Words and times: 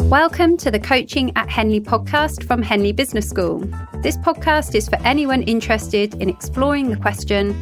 Welcome 0.00 0.56
to 0.56 0.72
the 0.72 0.80
Coaching 0.80 1.30
at 1.36 1.48
Henley 1.48 1.80
podcast 1.80 2.42
from 2.48 2.62
Henley 2.62 2.90
Business 2.90 3.30
School. 3.30 3.60
This 4.02 4.16
podcast 4.16 4.74
is 4.74 4.88
for 4.88 4.96
anyone 5.04 5.44
interested 5.44 6.14
in 6.14 6.28
exploring 6.28 6.90
the 6.90 6.96
question, 6.96 7.54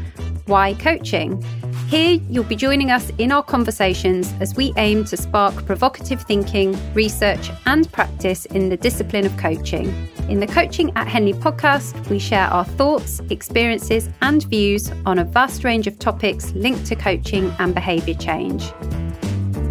why 0.46 0.72
coaching? 0.72 1.42
Here, 1.88 2.18
you'll 2.30 2.44
be 2.44 2.56
joining 2.56 2.90
us 2.90 3.10
in 3.18 3.32
our 3.32 3.42
conversations 3.42 4.32
as 4.40 4.56
we 4.56 4.72
aim 4.78 5.04
to 5.04 5.16
spark 5.18 5.66
provocative 5.66 6.22
thinking, 6.22 6.74
research, 6.94 7.50
and 7.66 7.92
practice 7.92 8.46
in 8.46 8.70
the 8.70 8.78
discipline 8.78 9.26
of 9.26 9.36
coaching. 9.36 10.08
In 10.30 10.40
the 10.40 10.46
Coaching 10.46 10.90
at 10.96 11.08
Henley 11.08 11.34
podcast, 11.34 12.08
we 12.08 12.18
share 12.18 12.46
our 12.46 12.64
thoughts, 12.64 13.20
experiences, 13.28 14.08
and 14.22 14.42
views 14.44 14.90
on 15.04 15.18
a 15.18 15.24
vast 15.24 15.64
range 15.64 15.86
of 15.86 15.98
topics 15.98 16.50
linked 16.54 16.86
to 16.86 16.96
coaching 16.96 17.54
and 17.58 17.74
behaviour 17.74 18.14
change. 18.14 18.72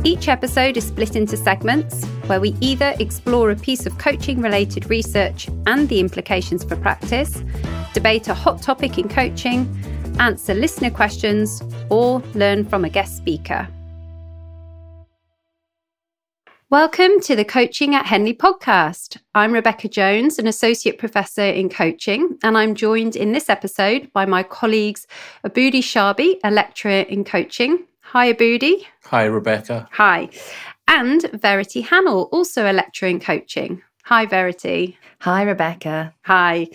Each 0.04 0.29
episode 0.29 0.77
is 0.77 0.88
split 0.88 1.15
into 1.15 1.38
segments 1.38 2.04
where 2.25 2.41
we 2.41 2.55
either 2.59 2.95
explore 2.97 3.51
a 3.51 3.55
piece 3.55 3.86
of 3.86 4.00
coaching 4.00 4.42
related 4.42 4.89
research 4.89 5.47
and 5.68 5.87
the 5.89 6.00
implications 6.00 6.64
for 6.64 6.75
practice, 6.75 7.43
debate 7.93 8.28
a 8.28 8.33
hot 8.33 8.64
topic 8.64 8.97
in 8.97 9.07
coaching, 9.07 9.69
answer 10.18 10.56
listener 10.56 10.89
questions, 10.89 11.61
or 11.92 12.19
learn 12.33 12.65
from 12.65 12.83
a 12.83 12.89
guest 12.89 13.15
speaker. 13.15 13.68
Welcome 16.71 17.20
to 17.20 17.36
the 17.36 17.45
Coaching 17.45 17.93
at 17.93 18.07
Henley 18.07 18.33
podcast. 18.33 19.18
I'm 19.36 19.54
Rebecca 19.54 19.87
Jones, 19.87 20.39
an 20.39 20.47
associate 20.47 20.97
professor 20.97 21.43
in 21.43 21.70
coaching, 21.70 22.39
and 22.42 22.57
I'm 22.57 22.73
joined 22.73 23.15
in 23.15 23.33
this 23.33 23.50
episode 23.51 24.11
by 24.14 24.25
my 24.25 24.42
colleagues 24.42 25.06
Aboodi 25.45 25.83
Shabi, 25.83 26.39
a 26.43 26.50
lecturer 26.50 27.01
in 27.01 27.23
coaching, 27.23 27.86
Hi, 28.11 28.33
Aboodi. 28.33 28.83
Hi, 29.06 29.24
Rebecca. 29.24 29.88
Hi. 29.93 30.28
And 30.86 31.21
Verity 31.32 31.79
Hannell, 31.79 32.23
also 32.34 32.70
a 32.70 32.73
lecturer 32.73 33.08
in 33.08 33.22
coaching. 33.22 33.81
Hi, 34.03 34.25
Verity. 34.25 34.97
Hi, 35.22 35.44
Rebecca. 35.44 36.14
Hi. 36.26 36.67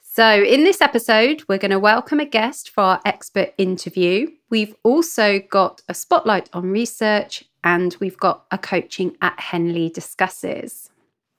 So, 0.00 0.42
in 0.42 0.64
this 0.64 0.80
episode, 0.80 1.44
we're 1.48 1.58
going 1.58 1.70
to 1.70 1.78
welcome 1.78 2.18
a 2.18 2.24
guest 2.24 2.68
for 2.70 2.80
our 2.80 3.00
expert 3.04 3.54
interview. 3.58 4.26
We've 4.50 4.74
also 4.82 5.38
got 5.38 5.82
a 5.88 5.94
spotlight 5.94 6.50
on 6.52 6.72
research 6.72 7.44
and 7.62 7.94
we've 8.00 8.18
got 8.18 8.46
a 8.50 8.58
coaching 8.58 9.16
at 9.22 9.38
Henley 9.38 9.88
discusses. 9.88 10.90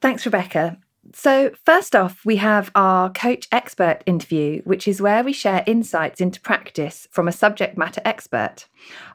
Thanks, 0.02 0.26
Rebecca. 0.26 0.78
So, 1.12 1.52
first 1.66 1.96
off, 1.96 2.24
we 2.24 2.38
have 2.38 2.72
our 2.76 3.10
coach 3.12 3.48
expert 3.52 4.00
interview, 4.06 4.62
which 4.64 4.88
is 4.88 5.02
where 5.02 5.24
we 5.24 5.34
share 5.34 5.64
insights 5.68 6.22
into 6.22 6.40
practice 6.40 7.08
from 7.12 7.28
a 7.28 7.34
subject 7.34 7.78
matter 7.78 8.02
expert. 8.06 8.68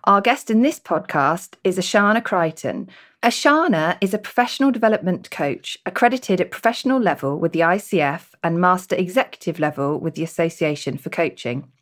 Our 0.04 0.20
guest 0.20 0.50
in 0.50 0.60
this 0.60 0.78
podcast 0.78 1.54
is 1.64 1.78
Ashana 1.78 2.22
Crichton. 2.22 2.90
Ashana 3.22 3.96
is 4.02 4.12
a 4.12 4.18
professional 4.18 4.70
development 4.70 5.30
coach 5.30 5.78
accredited 5.86 6.40
at 6.42 6.50
professional 6.50 7.00
level 7.00 7.38
with 7.38 7.52
the 7.52 7.60
ICF 7.60 8.34
and 8.44 8.60
master 8.60 8.94
executive 8.94 9.58
level 9.58 9.98
with 9.98 10.14
the 10.14 10.22
Association 10.22 10.98
for 10.98 11.08
Coaching. 11.08 11.72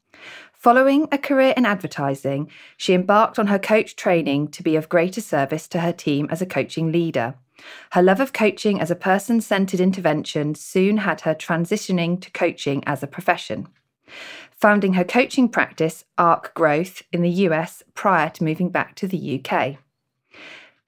Following 0.52 1.08
a 1.12 1.18
career 1.18 1.52
in 1.56 1.66
advertising, 1.66 2.50
she 2.76 2.94
embarked 2.94 3.38
on 3.38 3.48
her 3.48 3.58
coach 3.58 3.96
training 3.96 4.48
to 4.48 4.62
be 4.62 4.76
of 4.76 4.88
greater 4.88 5.20
service 5.20 5.68
to 5.68 5.80
her 5.80 5.92
team 5.92 6.28
as 6.30 6.40
a 6.40 6.46
coaching 6.46 6.90
leader. 6.90 7.34
Her 7.92 8.02
love 8.02 8.20
of 8.20 8.32
coaching 8.32 8.80
as 8.80 8.90
a 8.90 8.96
person 8.96 9.40
centered 9.40 9.80
intervention 9.80 10.54
soon 10.54 10.98
had 10.98 11.22
her 11.22 11.34
transitioning 11.34 12.20
to 12.20 12.30
coaching 12.30 12.82
as 12.86 13.02
a 13.02 13.06
profession, 13.06 13.68
founding 14.50 14.94
her 14.94 15.04
coaching 15.04 15.48
practice, 15.48 16.04
ARC 16.18 16.54
Growth, 16.54 17.02
in 17.12 17.22
the 17.22 17.30
US 17.30 17.82
prior 17.94 18.30
to 18.30 18.44
moving 18.44 18.70
back 18.70 18.94
to 18.96 19.08
the 19.08 19.40
UK. 19.40 19.78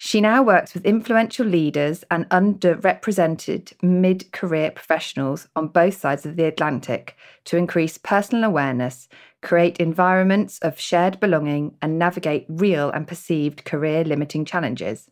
She 0.01 0.21
now 0.21 0.45
works 0.45 0.75
with 0.75 0.87
influential 0.87 1.45
leaders 1.45 2.05
and 2.09 2.29
underrepresented 2.29 3.73
mid 3.83 4.31
career 4.31 4.71
professionals 4.71 5.49
on 5.57 5.69
both 5.69 5.99
sides 5.99 6.25
of 6.25 6.37
the 6.37 6.45
Atlantic 6.45 7.17
to 7.47 7.57
increase 7.57 7.99
personal 7.99 8.45
awareness, 8.45 9.09
create 9.43 9.79
environments 9.79 10.61
of 10.61 10.79
shared 10.79 11.19
belonging, 11.19 11.77
and 11.83 11.99
navigate 11.99 12.47
real 12.49 12.91
and 12.91 13.09
perceived 13.09 13.65
career 13.65 14.05
limiting 14.05 14.45
challenges. 14.45 15.11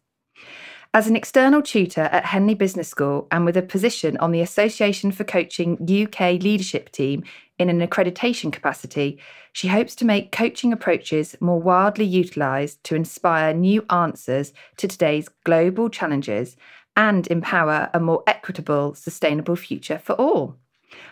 As 0.96 1.06
an 1.06 1.14
external 1.14 1.60
tutor 1.60 2.04
at 2.04 2.24
Henley 2.24 2.54
Business 2.54 2.88
School 2.88 3.28
and 3.30 3.44
with 3.44 3.54
a 3.58 3.60
position 3.60 4.16
on 4.16 4.32
the 4.32 4.40
Association 4.40 5.12
for 5.12 5.24
Coaching 5.24 5.74
UK 5.74 6.40
leadership 6.42 6.90
team 6.90 7.22
in 7.58 7.68
an 7.68 7.86
accreditation 7.86 8.50
capacity, 8.50 9.20
she 9.52 9.68
hopes 9.68 9.94
to 9.96 10.06
make 10.06 10.32
coaching 10.32 10.72
approaches 10.72 11.36
more 11.38 11.60
widely 11.60 12.06
utilised 12.06 12.82
to 12.84 12.94
inspire 12.94 13.52
new 13.52 13.84
answers 13.90 14.54
to 14.78 14.88
today's 14.88 15.28
global 15.44 15.90
challenges 15.90 16.56
and 16.96 17.26
empower 17.26 17.90
a 17.92 18.00
more 18.00 18.22
equitable, 18.26 18.94
sustainable 18.94 19.54
future 19.54 19.98
for 19.98 20.14
all. 20.14 20.56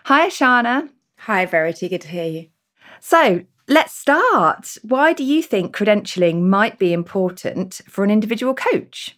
Hi, 0.05 0.29
Ashana. 0.29 0.89
Hi, 1.17 1.45
Verity. 1.45 1.89
Good 1.89 2.01
to 2.01 2.07
hear 2.07 2.25
you. 2.25 2.47
So, 3.01 3.43
let's 3.67 3.93
start. 3.93 4.77
Why 4.81 5.13
do 5.13 5.23
you 5.23 5.43
think 5.43 5.75
credentialing 5.75 6.41
might 6.41 6.79
be 6.79 6.91
important 6.91 7.81
for 7.87 8.03
an 8.03 8.09
individual 8.09 8.55
coach? 8.55 9.15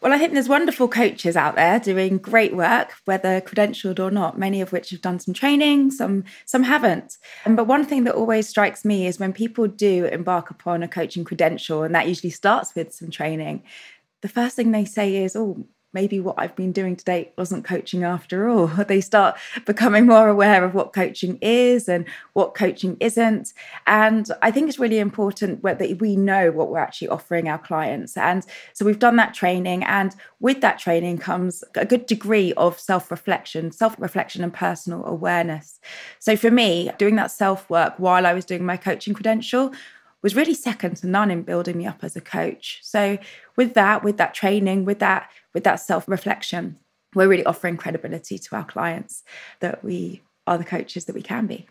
Well, 0.00 0.14
I 0.14 0.18
think 0.18 0.32
there's 0.32 0.48
wonderful 0.48 0.88
coaches 0.88 1.36
out 1.36 1.56
there 1.56 1.78
doing 1.78 2.16
great 2.16 2.56
work, 2.56 2.94
whether 3.04 3.40
credentialed 3.42 3.98
or 3.98 4.10
not, 4.10 4.38
many 4.38 4.62
of 4.62 4.72
which 4.72 4.88
have 4.90 5.02
done 5.02 5.18
some 5.18 5.34
training, 5.34 5.90
some 5.90 6.24
some 6.46 6.62
haven't. 6.62 7.18
Um, 7.44 7.54
but 7.54 7.66
one 7.66 7.84
thing 7.84 8.04
that 8.04 8.14
always 8.14 8.48
strikes 8.48 8.82
me 8.82 9.06
is 9.06 9.18
when 9.18 9.34
people 9.34 9.66
do 9.66 10.06
embark 10.06 10.50
upon 10.50 10.82
a 10.82 10.88
coaching 10.88 11.24
credential, 11.24 11.82
and 11.82 11.94
that 11.94 12.08
usually 12.08 12.30
starts 12.30 12.74
with 12.74 12.94
some 12.94 13.10
training, 13.10 13.62
the 14.22 14.28
first 14.28 14.56
thing 14.56 14.70
they 14.70 14.86
say 14.86 15.16
is, 15.16 15.36
oh, 15.36 15.66
maybe 15.92 16.20
what 16.20 16.36
I've 16.38 16.54
been 16.54 16.72
doing 16.72 16.96
today 16.96 17.32
wasn't 17.36 17.64
coaching 17.64 18.04
after 18.04 18.48
all. 18.48 18.70
They 18.90 19.00
start 19.00 19.38
becoming 19.66 20.06
more 20.06 20.28
aware 20.28 20.64
of 20.64 20.74
what 20.74 20.92
coaching 20.92 21.38
is 21.40 21.88
and 21.88 22.06
what 22.32 22.54
coaching 22.54 22.96
isn't. 22.98 23.52
And 23.86 24.26
I 24.42 24.50
think 24.50 24.68
it's 24.68 24.80
really 24.80 24.98
important 24.98 25.62
that 25.62 25.98
we 26.00 26.16
know 26.16 26.50
what 26.50 26.70
we're 26.70 26.80
actually 26.80 27.08
offering 27.08 27.48
our 27.48 27.58
clients. 27.58 28.16
And 28.16 28.44
so 28.72 28.84
we've 28.84 28.98
done 28.98 29.14
that 29.16 29.32
training. 29.32 29.84
And 29.84 30.14
with 30.40 30.60
that 30.62 30.80
training 30.80 31.18
comes 31.18 31.62
a 31.76 31.86
good 31.86 32.06
degree 32.06 32.52
of 32.54 32.80
self 32.80 33.10
reflection, 33.12 33.70
self 33.70 33.94
reflection 34.00 34.42
and 34.42 34.52
personal 34.52 35.04
awareness. 35.06 35.78
So 36.18 36.36
for 36.36 36.50
me, 36.50 36.90
doing 36.98 37.14
that 37.16 37.30
self 37.30 37.68
work 37.70 37.94
while 37.98 38.26
I 38.26 38.32
was 38.32 38.44
doing 38.44 38.64
my 38.64 38.76
coaching 38.76 39.14
credential 39.14 39.72
was 40.22 40.36
really 40.36 40.54
second 40.54 40.96
to 40.96 41.06
none 41.06 41.30
in 41.30 41.42
building 41.42 41.78
me 41.78 41.86
up 41.86 42.02
as 42.02 42.16
a 42.16 42.20
coach. 42.20 42.80
So 42.82 43.18
with 43.56 43.74
that, 43.74 44.04
with 44.04 44.16
that 44.18 44.34
training, 44.34 44.84
with 44.84 44.98
that, 44.98 45.30
with 45.54 45.64
that 45.64 45.76
self-reflection, 45.76 46.76
we're 47.14 47.28
really 47.28 47.44
offering 47.44 47.76
credibility 47.76 48.38
to 48.38 48.56
our 48.56 48.64
clients 48.64 49.24
that 49.60 49.82
we 49.82 50.22
are 50.46 50.58
the 50.58 50.64
coaches 50.64 51.06
that 51.06 51.14
we 51.14 51.22
can 51.22 51.46
be. 51.46 51.66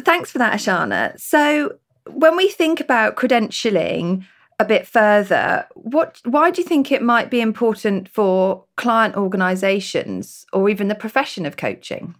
Thanks 0.00 0.30
for 0.30 0.38
that, 0.38 0.54
Ashana. 0.54 1.18
So 1.20 1.78
when 2.10 2.36
we 2.36 2.48
think 2.48 2.80
about 2.80 3.16
credentialing 3.16 4.26
a 4.58 4.64
bit 4.64 4.86
further, 4.86 5.66
what 5.74 6.20
why 6.24 6.50
do 6.50 6.62
you 6.62 6.68
think 6.68 6.92
it 6.92 7.02
might 7.02 7.30
be 7.30 7.40
important 7.40 8.08
for 8.08 8.64
client 8.76 9.16
organizations 9.16 10.46
or 10.52 10.68
even 10.68 10.88
the 10.88 10.94
profession 10.94 11.46
of 11.46 11.56
coaching? 11.56 12.14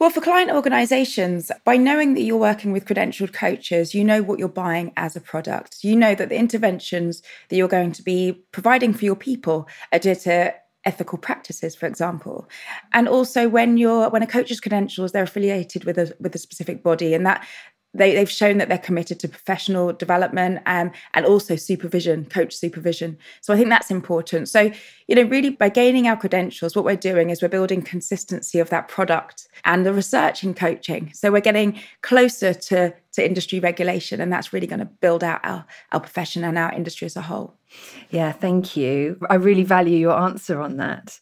Well, 0.00 0.10
for 0.10 0.20
client 0.20 0.50
organizations, 0.50 1.52
by 1.64 1.76
knowing 1.76 2.14
that 2.14 2.22
you're 2.22 2.36
working 2.36 2.72
with 2.72 2.84
credentialed 2.84 3.32
coaches, 3.32 3.94
you 3.94 4.04
know 4.04 4.22
what 4.22 4.38
you're 4.38 4.48
buying 4.48 4.92
as 4.96 5.14
a 5.14 5.20
product. 5.20 5.84
You 5.84 5.94
know 5.96 6.14
that 6.16 6.28
the 6.28 6.36
interventions 6.36 7.22
that 7.48 7.56
you're 7.56 7.68
going 7.68 7.92
to 7.92 8.02
be 8.02 8.44
providing 8.50 8.92
for 8.92 9.04
your 9.04 9.16
people 9.16 9.68
adhere 9.92 10.16
to 10.16 10.54
ethical 10.84 11.16
practices, 11.16 11.74
for 11.76 11.86
example. 11.86 12.48
And 12.92 13.08
also 13.08 13.48
when 13.48 13.76
you're 13.76 14.10
when 14.10 14.22
a 14.22 14.26
coach's 14.26 14.60
credentials, 14.60 15.12
they're 15.12 15.22
affiliated 15.22 15.84
with 15.84 15.96
a 15.96 16.14
with 16.20 16.34
a 16.34 16.38
specific 16.38 16.82
body, 16.82 17.14
and 17.14 17.24
that 17.24 17.46
they, 17.94 18.16
have 18.16 18.30
shown 18.30 18.58
that 18.58 18.68
they're 18.68 18.78
committed 18.78 19.20
to 19.20 19.28
professional 19.28 19.92
development 19.92 20.60
um, 20.66 20.90
and 21.14 21.24
also 21.24 21.56
supervision, 21.56 22.24
coach 22.26 22.54
supervision. 22.54 23.16
So 23.40 23.54
I 23.54 23.56
think 23.56 23.68
that's 23.68 23.90
important. 23.90 24.48
So, 24.48 24.72
you 25.06 25.14
know, 25.14 25.22
really 25.22 25.50
by 25.50 25.68
gaining 25.68 26.08
our 26.08 26.16
credentials, 26.16 26.74
what 26.74 26.84
we're 26.84 26.96
doing 26.96 27.30
is 27.30 27.40
we're 27.40 27.48
building 27.48 27.82
consistency 27.82 28.58
of 28.58 28.70
that 28.70 28.88
product 28.88 29.48
and 29.64 29.86
the 29.86 29.92
research 29.92 30.42
in 30.42 30.54
coaching. 30.54 31.12
So 31.14 31.30
we're 31.30 31.40
getting 31.40 31.78
closer 32.02 32.52
to, 32.52 32.94
to 33.12 33.24
industry 33.24 33.60
regulation, 33.60 34.20
and 34.20 34.32
that's 34.32 34.52
really 34.52 34.66
going 34.66 34.80
to 34.80 34.86
build 34.86 35.22
out 35.22 35.40
our, 35.44 35.64
our 35.92 36.00
profession 36.00 36.44
and 36.44 36.58
our 36.58 36.72
industry 36.72 37.06
as 37.06 37.16
a 37.16 37.22
whole. 37.22 37.54
Yeah, 38.10 38.32
thank 38.32 38.76
you. 38.76 39.18
I 39.30 39.36
really 39.36 39.64
value 39.64 39.96
your 39.96 40.18
answer 40.18 40.60
on 40.60 40.76
that. 40.78 41.20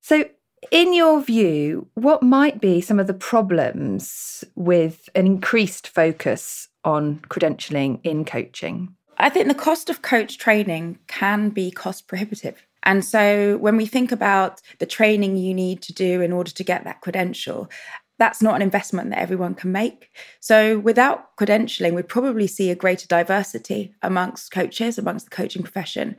So, 0.00 0.24
in 0.72 0.94
your 0.94 1.20
view, 1.20 1.86
what 1.94 2.22
might 2.22 2.58
be 2.58 2.80
some 2.80 2.98
of 2.98 3.06
the 3.06 3.14
problems 3.14 4.42
with 4.56 5.10
an 5.14 5.26
increased 5.26 5.86
focus 5.86 6.68
on 6.82 7.20
credentialing 7.28 8.00
in 8.02 8.24
coaching? 8.24 8.96
I 9.18 9.28
think 9.28 9.48
the 9.48 9.54
cost 9.54 9.90
of 9.90 10.00
coach 10.00 10.38
training 10.38 10.98
can 11.06 11.50
be 11.50 11.70
cost 11.70 12.08
prohibitive. 12.08 12.66
And 12.84 13.04
so 13.04 13.58
when 13.58 13.76
we 13.76 13.84
think 13.84 14.10
about 14.10 14.62
the 14.78 14.86
training 14.86 15.36
you 15.36 15.52
need 15.52 15.82
to 15.82 15.92
do 15.92 16.22
in 16.22 16.32
order 16.32 16.50
to 16.50 16.64
get 16.64 16.84
that 16.84 17.02
credential, 17.02 17.70
that's 18.18 18.40
not 18.40 18.56
an 18.56 18.62
investment 18.62 19.10
that 19.10 19.18
everyone 19.18 19.54
can 19.54 19.72
make. 19.72 20.10
So 20.40 20.78
without 20.78 21.36
credentialing, 21.36 21.94
we'd 21.94 22.08
probably 22.08 22.46
see 22.46 22.70
a 22.70 22.74
greater 22.74 23.06
diversity 23.06 23.94
amongst 24.02 24.52
coaches, 24.52 24.96
amongst 24.96 25.26
the 25.26 25.36
coaching 25.36 25.62
profession. 25.62 26.16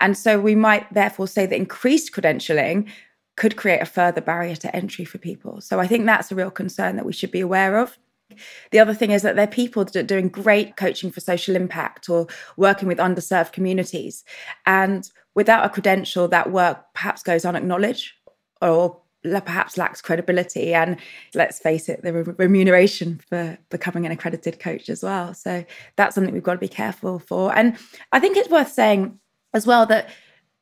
And 0.00 0.16
so 0.16 0.38
we 0.38 0.54
might 0.54 0.92
therefore 0.92 1.26
say 1.26 1.44
that 1.46 1.56
increased 1.56 2.12
credentialing 2.12 2.88
could 3.36 3.56
create 3.56 3.82
a 3.82 3.86
further 3.86 4.20
barrier 4.20 4.56
to 4.56 4.74
entry 4.74 5.04
for 5.04 5.18
people. 5.18 5.60
So 5.60 5.78
I 5.78 5.86
think 5.86 6.06
that's 6.06 6.32
a 6.32 6.34
real 6.34 6.50
concern 6.50 6.96
that 6.96 7.06
we 7.06 7.12
should 7.12 7.30
be 7.30 7.40
aware 7.40 7.78
of. 7.78 7.98
The 8.72 8.80
other 8.80 8.94
thing 8.94 9.12
is 9.12 9.22
that 9.22 9.36
there 9.36 9.44
are 9.44 9.46
people 9.46 9.84
that 9.84 9.94
are 9.94 10.02
doing 10.02 10.28
great 10.28 10.76
coaching 10.76 11.10
for 11.10 11.20
social 11.20 11.54
impact 11.54 12.08
or 12.08 12.26
working 12.56 12.88
with 12.88 12.98
underserved 12.98 13.52
communities. 13.52 14.24
And 14.64 15.08
without 15.34 15.64
a 15.64 15.68
credential, 15.68 16.26
that 16.28 16.50
work 16.50 16.78
perhaps 16.94 17.22
goes 17.22 17.44
unacknowledged 17.44 18.12
or 18.60 19.00
perhaps 19.22 19.76
lacks 19.76 20.00
credibility. 20.00 20.72
And 20.74 20.96
let's 21.34 21.58
face 21.58 21.88
it, 21.88 22.02
the 22.02 22.12
remuneration 22.12 23.20
for 23.28 23.58
becoming 23.70 24.06
an 24.06 24.12
accredited 24.12 24.58
coach 24.60 24.88
as 24.88 25.02
well. 25.02 25.34
So 25.34 25.64
that's 25.96 26.14
something 26.14 26.32
we've 26.32 26.42
got 26.42 26.54
to 26.54 26.58
be 26.58 26.68
careful 26.68 27.18
for. 27.18 27.56
And 27.56 27.76
I 28.12 28.18
think 28.18 28.36
it's 28.36 28.50
worth 28.50 28.72
saying 28.72 29.18
as 29.54 29.66
well 29.66 29.86
that 29.86 30.08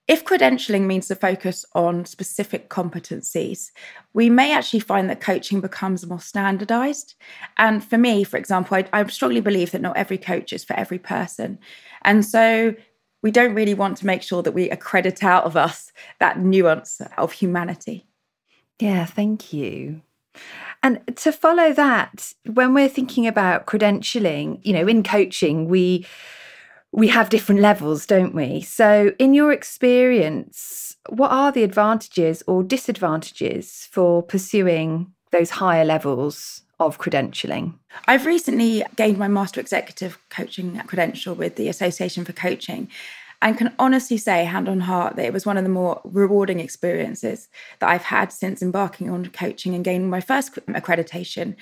if 0.07 0.25
credentialing 0.25 0.83
means 0.83 1.09
to 1.09 1.15
focus 1.15 1.65
on 1.75 2.05
specific 2.05 2.69
competencies, 2.69 3.71
we 4.13 4.29
may 4.29 4.53
actually 4.53 4.81
find 4.81 5.09
that 5.09 5.21
coaching 5.21 5.61
becomes 5.61 6.07
more 6.07 6.21
standardized. 6.21 7.15
And 7.57 7.83
for 7.83 7.97
me, 7.97 8.23
for 8.23 8.37
example, 8.37 8.77
I, 8.77 8.85
I, 8.93 9.07
strongly 9.07 9.41
believe 9.41 9.71
that 9.71 9.81
not 9.81 9.97
every 9.97 10.19
coach 10.19 10.53
is 10.53 10.63
for 10.63 10.75
every 10.75 10.99
person. 10.99 11.59
And 12.03 12.25
so 12.25 12.75
we 13.23 13.31
don't 13.31 13.55
really 13.55 13.73
want 13.73 13.97
to 13.99 14.07
make 14.07 14.23
sure 14.23 14.43
that 14.43 14.53
we 14.53 14.69
accredit 14.69 15.25
out 15.25 15.45
of 15.45 15.57
us 15.57 15.91
that 16.21 16.39
nuance 16.39 17.01
of 17.17 17.33
humanity. 17.33 18.07
Yeah, 18.79 19.07
thank 19.07 19.55
you. 19.55 20.03
And 20.83 21.01
to 21.17 21.33
follow 21.33 21.73
that, 21.73 22.35
when 22.45 22.75
we're 22.75 22.91
thinking 22.91 23.27
about 23.27 23.67
credentialing, 23.67 24.61
you 24.63 24.75
know, 24.75 24.87
in 24.87 25.03
coaching, 25.03 25.67
we 25.67 26.07
we 26.95 27.09
have 27.09 27.29
different 27.29 27.61
levels, 27.61 28.07
don't 28.07 28.35
we? 28.35 28.61
So, 28.61 29.13
in 29.19 29.35
your 29.35 29.53
experience, 29.53 30.97
what 31.09 31.33
are 31.33 31.51
the 31.51 31.65
advantages 31.65 32.43
or 32.47 32.63
disadvantages 32.63 33.89
for 33.91 34.23
pursuing 34.23 35.13
those 35.33 35.51
higher 35.51 35.85
levels 35.85 36.63
of 36.79 36.99
credentialing? 36.99 37.75
I've 38.07 38.27
recently 38.27 38.85
gained 38.95 39.19
my 39.19 39.27
Master 39.27 39.61
Executive 39.61 40.19
Coaching 40.31 40.81
credential 40.87 41.35
with 41.35 41.57
the 41.57 41.69
Association 41.69 42.25
for 42.25 42.33
Coaching 42.33 42.89
and 43.43 43.59
can 43.59 43.75
honestly 43.79 44.17
say, 44.17 44.45
hand 44.45 44.69
on 44.69 44.81
heart, 44.81 45.17
that 45.17 45.27
it 45.27 45.33
was 45.33 45.45
one 45.45 45.57
of 45.59 45.65
the 45.65 45.71
more 45.71 46.01
rewarding 46.05 46.61
experiences 46.61 47.49
that 47.81 47.91
I've 47.91 48.05
had 48.05 48.33
since 48.33 48.63
embarking 48.63 49.11
on 49.11 49.27
coaching 49.27 49.75
and 49.75 49.85
gaining 49.85 50.09
my 50.09 50.21
first 50.21 50.55
accreditation. 50.69 51.57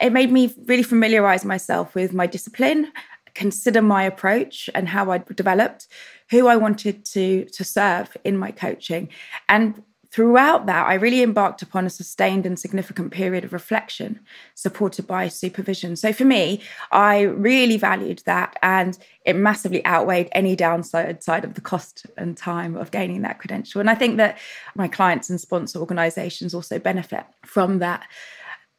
It 0.00 0.12
made 0.12 0.30
me 0.30 0.54
really 0.66 0.82
familiarize 0.82 1.44
myself 1.44 1.94
with 1.94 2.12
my 2.12 2.26
discipline 2.26 2.92
consider 3.34 3.82
my 3.82 4.04
approach 4.04 4.70
and 4.74 4.88
how 4.88 5.10
I 5.10 5.18
developed, 5.18 5.88
who 6.30 6.46
I 6.46 6.56
wanted 6.56 7.04
to 7.06 7.44
to 7.46 7.64
serve 7.64 8.16
in 8.24 8.36
my 8.38 8.50
coaching. 8.50 9.08
And 9.48 9.82
throughout 10.14 10.66
that, 10.66 10.86
I 10.86 10.94
really 10.94 11.24
embarked 11.24 11.60
upon 11.60 11.86
a 11.86 11.90
sustained 11.90 12.46
and 12.46 12.56
significant 12.56 13.10
period 13.10 13.42
of 13.42 13.52
reflection 13.52 14.20
supported 14.54 15.08
by 15.08 15.26
supervision. 15.26 15.96
So 15.96 16.12
for 16.12 16.24
me, 16.24 16.62
I 16.92 17.22
really 17.22 17.76
valued 17.76 18.22
that 18.24 18.56
and 18.62 18.96
it 19.26 19.34
massively 19.34 19.84
outweighed 19.84 20.28
any 20.30 20.54
downside 20.54 21.24
side 21.24 21.44
of 21.44 21.54
the 21.54 21.60
cost 21.60 22.06
and 22.16 22.36
time 22.36 22.76
of 22.76 22.92
gaining 22.92 23.22
that 23.22 23.40
credential. 23.40 23.80
And 23.80 23.90
I 23.90 23.96
think 23.96 24.16
that 24.18 24.38
my 24.76 24.86
clients 24.86 25.30
and 25.30 25.40
sponsor 25.40 25.80
organizations 25.80 26.54
also 26.54 26.78
benefit 26.78 27.24
from 27.44 27.80
that. 27.80 28.06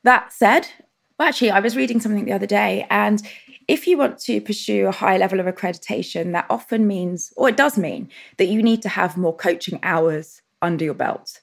That 0.03 0.31
said, 0.31 0.69
well, 1.19 1.27
actually, 1.27 1.51
I 1.51 1.59
was 1.59 1.75
reading 1.75 1.99
something 1.99 2.25
the 2.25 2.33
other 2.33 2.45
day, 2.45 2.85
and 2.89 3.21
if 3.67 3.87
you 3.87 3.97
want 3.97 4.19
to 4.19 4.41
pursue 4.41 4.87
a 4.87 4.91
high 4.91 5.17
level 5.17 5.39
of 5.39 5.45
accreditation, 5.45 6.31
that 6.33 6.45
often 6.49 6.87
means, 6.87 7.33
or 7.35 7.49
it 7.49 7.57
does 7.57 7.77
mean, 7.77 8.09
that 8.37 8.45
you 8.45 8.61
need 8.61 8.81
to 8.83 8.89
have 8.89 9.17
more 9.17 9.35
coaching 9.35 9.79
hours 9.83 10.41
under 10.61 10.85
your 10.85 10.93
belt. 10.93 11.41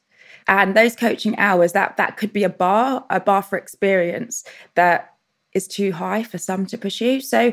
And 0.48 0.76
those 0.76 0.96
coaching 0.96 1.38
hours, 1.38 1.72
that 1.72 1.96
that 1.96 2.16
could 2.16 2.32
be 2.32 2.44
a 2.44 2.48
bar, 2.48 3.04
a 3.10 3.20
bar 3.20 3.42
for 3.42 3.56
experience 3.56 4.44
that 4.74 5.14
is 5.52 5.68
too 5.68 5.92
high 5.92 6.22
for 6.22 6.38
some 6.38 6.66
to 6.66 6.78
pursue. 6.78 7.20
So 7.20 7.52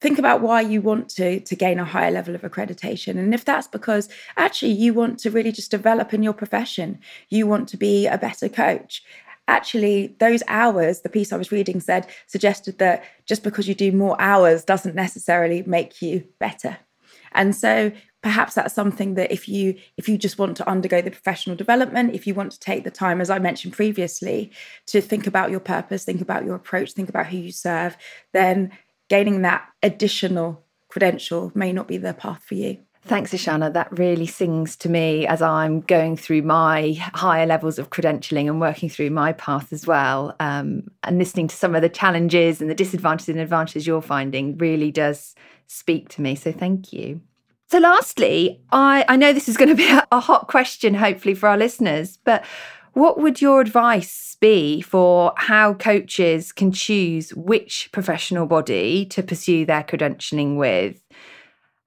think 0.00 0.18
about 0.18 0.40
why 0.40 0.60
you 0.60 0.80
want 0.80 1.08
to 1.08 1.40
to 1.40 1.56
gain 1.56 1.78
a 1.78 1.84
higher 1.84 2.10
level 2.10 2.34
of 2.34 2.42
accreditation 2.42 3.18
and 3.18 3.34
if 3.34 3.44
that's 3.44 3.66
because 3.66 4.08
actually 4.36 4.70
you 4.70 4.94
want 4.94 5.18
to 5.18 5.30
really 5.30 5.50
just 5.50 5.70
develop 5.70 6.14
in 6.14 6.22
your 6.22 6.32
profession 6.32 6.98
you 7.30 7.46
want 7.46 7.68
to 7.68 7.76
be 7.76 8.06
a 8.06 8.16
better 8.16 8.48
coach 8.48 9.02
actually 9.48 10.14
those 10.20 10.42
hours 10.46 11.00
the 11.00 11.08
piece 11.08 11.32
i 11.32 11.36
was 11.36 11.50
reading 11.50 11.80
said 11.80 12.06
suggested 12.26 12.78
that 12.78 13.02
just 13.26 13.42
because 13.42 13.68
you 13.68 13.74
do 13.74 13.92
more 13.92 14.16
hours 14.20 14.64
doesn't 14.64 14.94
necessarily 14.94 15.62
make 15.62 16.02
you 16.02 16.24
better. 16.38 16.78
And 17.32 17.54
so 17.54 17.92
perhaps 18.22 18.54
that's 18.54 18.74
something 18.74 19.14
that 19.14 19.30
if 19.30 19.48
you 19.48 19.76
if 19.96 20.08
you 20.08 20.18
just 20.18 20.38
want 20.38 20.56
to 20.56 20.68
undergo 20.68 21.00
the 21.00 21.10
professional 21.10 21.54
development 21.54 22.14
if 22.14 22.26
you 22.26 22.34
want 22.34 22.50
to 22.50 22.58
take 22.58 22.82
the 22.82 22.90
time 22.90 23.20
as 23.20 23.30
i 23.30 23.38
mentioned 23.38 23.72
previously 23.72 24.50
to 24.86 25.00
think 25.00 25.24
about 25.24 25.52
your 25.52 25.60
purpose 25.60 26.04
think 26.04 26.20
about 26.20 26.44
your 26.44 26.56
approach 26.56 26.92
think 26.92 27.08
about 27.08 27.28
who 27.28 27.36
you 27.36 27.52
serve 27.52 27.96
then 28.32 28.72
gaining 29.08 29.42
that 29.42 29.68
additional 29.84 30.64
credential 30.88 31.52
may 31.54 31.72
not 31.72 31.86
be 31.86 31.96
the 31.96 32.12
path 32.12 32.42
for 32.42 32.56
you 32.56 32.78
Thanks, 33.08 33.32
Ashana. 33.32 33.72
That 33.72 33.98
really 33.98 34.26
sings 34.26 34.76
to 34.76 34.90
me 34.90 35.26
as 35.26 35.40
I'm 35.40 35.80
going 35.80 36.14
through 36.14 36.42
my 36.42 36.92
higher 37.14 37.46
levels 37.46 37.78
of 37.78 37.88
credentialing 37.88 38.48
and 38.48 38.60
working 38.60 38.90
through 38.90 39.08
my 39.08 39.32
path 39.32 39.72
as 39.72 39.86
well. 39.86 40.36
Um, 40.40 40.90
and 41.04 41.18
listening 41.18 41.48
to 41.48 41.56
some 41.56 41.74
of 41.74 41.80
the 41.80 41.88
challenges 41.88 42.60
and 42.60 42.68
the 42.68 42.74
disadvantages 42.74 43.30
and 43.30 43.40
advantages 43.40 43.86
you're 43.86 44.02
finding 44.02 44.58
really 44.58 44.90
does 44.90 45.34
speak 45.68 46.10
to 46.10 46.20
me. 46.20 46.34
So 46.34 46.52
thank 46.52 46.92
you. 46.92 47.22
So, 47.70 47.78
lastly, 47.78 48.60
I, 48.72 49.06
I 49.08 49.16
know 49.16 49.32
this 49.32 49.48
is 49.48 49.56
going 49.56 49.70
to 49.70 49.74
be 49.74 49.88
a, 49.90 50.06
a 50.12 50.20
hot 50.20 50.48
question, 50.48 50.92
hopefully, 50.92 51.34
for 51.34 51.48
our 51.48 51.56
listeners, 51.56 52.18
but 52.24 52.44
what 52.92 53.18
would 53.18 53.40
your 53.40 53.62
advice 53.62 54.36
be 54.40 54.82
for 54.82 55.32
how 55.36 55.72
coaches 55.72 56.52
can 56.52 56.72
choose 56.72 57.34
which 57.34 57.88
professional 57.90 58.44
body 58.44 59.06
to 59.06 59.22
pursue 59.22 59.64
their 59.64 59.82
credentialing 59.82 60.56
with? 60.56 61.00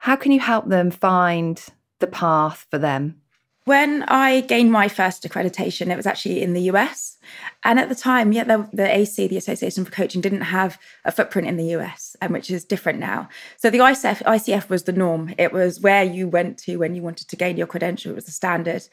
How 0.01 0.15
can 0.15 0.31
you 0.31 0.39
help 0.39 0.68
them 0.68 0.89
find 0.89 1.63
the 2.00 2.07
path 2.07 2.65
for 2.71 2.80
them? 2.80 3.21
When 3.65 4.01
I 4.07 4.42
gained 4.42 4.71
my 4.71 4.88
first 4.88 5.21
accreditation, 5.21 5.92
it 5.92 5.95
was 5.95 6.07
actually 6.07 6.42
in 6.42 6.53
the 6.53 6.63
US. 6.71 7.19
And 7.63 7.80
at 7.80 7.88
the 7.88 7.94
time, 7.94 8.31
yeah, 8.31 8.44
the, 8.44 8.68
the, 8.74 8.89
AC, 8.98 9.27
the 9.27 9.38
Association 9.38 9.86
for 9.86 9.92
Coaching, 9.92 10.19
didn't 10.19 10.42
have 10.42 10.80
a 11.06 11.12
footprint 11.12 11.48
in 11.48 11.57
the 11.57 11.75
US, 11.75 12.15
um, 12.19 12.33
which 12.33 12.50
is 12.50 12.65
different 12.65 12.98
now. 12.98 13.30
So 13.57 13.69
the 13.69 13.77
ICF, 13.77 14.24
ICF 14.24 14.69
was 14.69 14.83
the 14.83 14.92
norm. 14.92 15.36
It 15.38 15.53
was 15.53 15.80
where 15.80 16.04
you 16.04 16.27
went 16.27 16.57
to 16.59 16.77
when 16.77 16.95
you 16.95 17.04
wanted 17.04 17.27
to 17.27 17.36
gain 17.36 17.56
your 17.56 17.68
credential. 17.68 18.12
It 18.12 18.15
was 18.15 18.25
the 18.25 18.31
standard. 18.31 18.88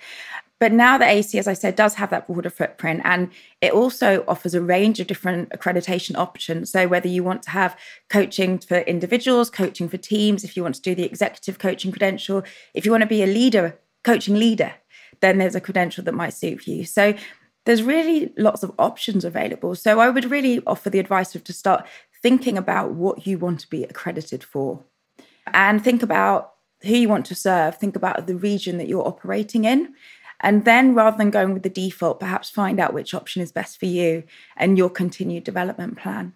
But 0.61 0.73
now 0.73 0.99
the 0.99 1.07
AC, 1.07 1.39
as 1.39 1.47
I 1.47 1.53
said, 1.53 1.77
does 1.77 1.95
have 1.95 2.11
that 2.11 2.27
broader 2.27 2.51
footprint 2.51 3.03
and 3.05 3.31
it 3.61 3.73
also 3.73 4.25
offers 4.27 4.55
a 4.55 4.61
range 4.61 4.99
of 4.99 5.07
different 5.07 5.51
accreditation 5.51 6.17
options. 6.17 6.73
So, 6.73 6.89
whether 6.89 7.09
you 7.09 7.23
want 7.23 7.43
to 7.45 7.51
have 7.51 7.77
coaching 8.09 8.59
for 8.59 8.79
individuals, 8.79 9.51
coaching 9.51 9.89
for 9.89 9.97
teams, 9.97 10.43
if 10.43 10.57
you 10.57 10.63
want 10.63 10.75
to 10.75 10.83
do 10.83 10.95
the 10.95 11.05
executive 11.05 11.59
coaching 11.59 11.93
credential, 11.93 12.43
if 12.75 12.85
you 12.85 12.91
want 12.91 13.03
to 13.03 13.07
be 13.07 13.23
a 13.23 13.27
leader, 13.27 13.79
coaching 14.03 14.35
leader, 14.35 14.75
then 15.21 15.39
there's 15.39 15.55
a 15.55 15.61
credential 15.61 16.03
that 16.05 16.13
might 16.15 16.35
suit 16.35 16.67
you. 16.67 16.85
So, 16.85 17.15
there's 17.65 17.83
really 17.83 18.33
lots 18.37 18.63
of 18.63 18.73
options 18.79 19.25
available. 19.25 19.77
So, 19.77 20.01
I 20.01 20.11
would 20.11 20.25
really 20.25 20.61
offer 20.67 20.91
the 20.91 20.99
advice 20.99 21.37
of 21.37 21.45
to 21.45 21.53
start 21.53 21.87
thinking 22.21 22.59
about 22.59 22.93
what 22.93 23.27
you 23.29 23.39
want 23.39 23.61
to 23.61 23.71
be 23.71 23.85
accredited 23.85 24.43
for 24.43 24.83
and 25.55 25.83
think 25.83 26.03
about 26.03 26.55
who 26.83 26.95
you 26.95 27.09
want 27.09 27.27
to 27.27 27.35
serve, 27.35 27.77
think 27.77 27.97
about 27.97 28.27
the 28.27 28.37
region 28.37 28.79
that 28.79 28.89
you're 28.89 29.07
operating 29.07 29.65
in. 29.65 29.95
And 30.41 30.65
then 30.65 30.95
rather 30.95 31.17
than 31.17 31.31
going 31.31 31.53
with 31.53 31.63
the 31.63 31.69
default, 31.69 32.21
perhaps 32.21 32.51
find 32.51 32.79
out 32.79 32.95
which 32.95 33.15
option 33.15 33.43
is 33.43 33.53
best 33.53 33.79
for 33.79 33.87
you 33.87 34.23
and 34.57 34.79
your 34.79 34.91
continued 34.91 35.45
development 35.45 35.99
plan. 35.99 36.35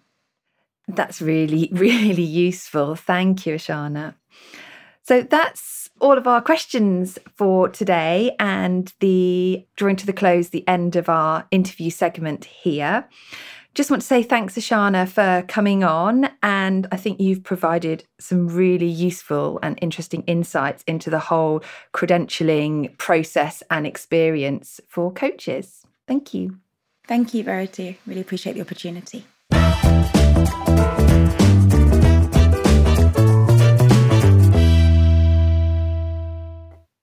That's 0.87 1.21
really, 1.21 1.69
really 1.73 2.23
useful. 2.23 2.95
Thank 2.95 3.45
you, 3.45 3.55
Ashana. 3.55 4.15
So 5.03 5.21
that's 5.21 5.89
all 5.99 6.17
of 6.17 6.27
our 6.27 6.41
questions 6.41 7.19
for 7.35 7.69
today 7.69 8.35
and 8.39 8.93
the 8.99 9.65
drawing 9.75 9.97
to 9.97 10.05
the 10.05 10.13
close, 10.13 10.49
the 10.49 10.67
end 10.67 10.95
of 10.95 11.09
our 11.09 11.45
interview 11.51 11.89
segment 11.89 12.45
here. 12.45 13.07
Just 13.75 13.89
want 13.89 14.01
to 14.01 14.07
say 14.07 14.21
thanks, 14.21 14.53
Ashana, 14.53 15.07
for 15.09 15.43
coming 15.47 15.83
on. 15.83 16.29
And 16.43 16.85
I 16.91 16.97
think 16.97 17.19
you've 17.19 17.43
provided 17.43 18.03
some 18.19 18.47
really 18.47 18.87
useful 18.87 19.59
and 19.63 19.79
interesting 19.81 20.23
insights 20.27 20.83
into 20.85 21.09
the 21.09 21.17
whole 21.17 21.63
credentialing 21.91 22.95
process 22.99 23.63
and 23.71 23.87
experience 23.87 24.79
for 24.87 25.11
coaches. 25.11 25.87
Thank 26.07 26.35
you. 26.35 26.59
Thank 27.07 27.33
you, 27.33 27.43
Verity. 27.43 27.97
Really 28.05 28.21
appreciate 28.21 28.53
the 28.53 28.61
opportunity. 28.61 29.25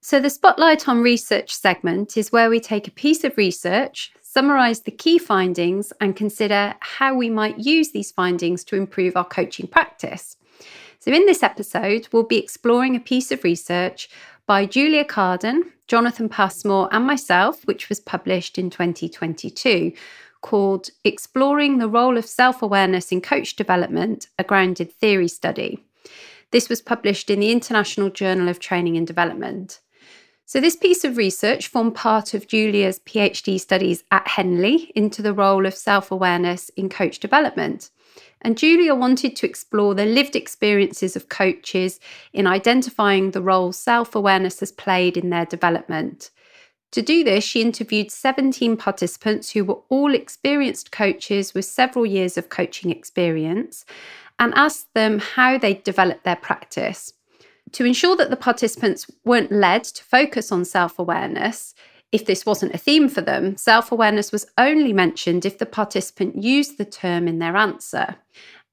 So, 0.02 0.18
the 0.18 0.30
Spotlight 0.30 0.88
on 0.88 1.02
Research 1.02 1.54
segment 1.54 2.16
is 2.16 2.32
where 2.32 2.50
we 2.50 2.58
take 2.58 2.88
a 2.88 2.90
piece 2.90 3.22
of 3.22 3.36
research, 3.36 4.12
summarise 4.32 4.82
the 4.82 4.92
key 4.92 5.18
findings, 5.18 5.92
and 6.00 6.14
consider 6.14 6.74
how 6.78 7.12
we 7.12 7.28
might 7.28 7.58
use 7.58 7.90
these 7.90 8.12
findings 8.12 8.62
to 8.62 8.76
improve 8.76 9.16
our 9.16 9.24
coaching 9.24 9.66
practice. 9.66 10.36
So, 11.00 11.10
in 11.10 11.26
this 11.26 11.42
episode, 11.42 12.06
we'll 12.12 12.22
be 12.22 12.38
exploring 12.38 12.94
a 12.94 13.00
piece 13.00 13.32
of 13.32 13.42
research 13.42 14.08
by 14.46 14.66
Julia 14.66 15.04
Carden, 15.04 15.72
Jonathan 15.88 16.28
Passmore, 16.28 16.88
and 16.92 17.04
myself, 17.04 17.66
which 17.66 17.88
was 17.88 17.98
published 17.98 18.56
in 18.56 18.70
2022, 18.70 19.92
called 20.42 20.90
Exploring 21.02 21.78
the 21.78 21.88
Role 21.88 22.16
of 22.16 22.24
Self 22.24 22.62
Awareness 22.62 23.10
in 23.10 23.20
Coach 23.20 23.56
Development, 23.56 24.28
a 24.38 24.44
Grounded 24.44 24.92
Theory 24.92 25.28
Study. 25.28 25.84
This 26.52 26.68
was 26.68 26.80
published 26.80 27.30
in 27.30 27.40
the 27.40 27.50
International 27.50 28.10
Journal 28.10 28.48
of 28.48 28.60
Training 28.60 28.96
and 28.96 29.06
Development. 29.06 29.80
So, 30.50 30.60
this 30.60 30.74
piece 30.74 31.04
of 31.04 31.16
research 31.16 31.68
formed 31.68 31.94
part 31.94 32.34
of 32.34 32.48
Julia's 32.48 32.98
PhD 32.98 33.60
studies 33.60 34.02
at 34.10 34.26
Henley 34.26 34.90
into 34.96 35.22
the 35.22 35.32
role 35.32 35.64
of 35.64 35.76
self 35.76 36.10
awareness 36.10 36.70
in 36.70 36.88
coach 36.88 37.20
development. 37.20 37.90
And 38.42 38.58
Julia 38.58 38.96
wanted 38.96 39.36
to 39.36 39.46
explore 39.46 39.94
the 39.94 40.06
lived 40.06 40.34
experiences 40.34 41.14
of 41.14 41.28
coaches 41.28 42.00
in 42.32 42.48
identifying 42.48 43.30
the 43.30 43.40
role 43.40 43.70
self 43.70 44.16
awareness 44.16 44.58
has 44.58 44.72
played 44.72 45.16
in 45.16 45.30
their 45.30 45.46
development. 45.46 46.32
To 46.90 47.00
do 47.00 47.22
this, 47.22 47.44
she 47.44 47.62
interviewed 47.62 48.10
17 48.10 48.76
participants 48.76 49.52
who 49.52 49.64
were 49.64 49.82
all 49.88 50.12
experienced 50.16 50.90
coaches 50.90 51.54
with 51.54 51.64
several 51.64 52.04
years 52.04 52.36
of 52.36 52.48
coaching 52.48 52.90
experience 52.90 53.84
and 54.40 54.52
asked 54.56 54.92
them 54.94 55.20
how 55.20 55.58
they 55.58 55.74
developed 55.74 56.24
their 56.24 56.34
practice. 56.34 57.12
To 57.72 57.84
ensure 57.84 58.16
that 58.16 58.30
the 58.30 58.36
participants 58.36 59.06
weren't 59.24 59.52
led 59.52 59.84
to 59.84 60.04
focus 60.04 60.50
on 60.50 60.64
self 60.64 60.98
awareness, 60.98 61.74
if 62.12 62.26
this 62.26 62.44
wasn't 62.44 62.74
a 62.74 62.78
theme 62.78 63.08
for 63.08 63.20
them, 63.20 63.56
self 63.56 63.92
awareness 63.92 64.32
was 64.32 64.46
only 64.58 64.92
mentioned 64.92 65.44
if 65.44 65.58
the 65.58 65.66
participant 65.66 66.42
used 66.42 66.78
the 66.78 66.84
term 66.84 67.28
in 67.28 67.38
their 67.38 67.56
answer. 67.56 68.16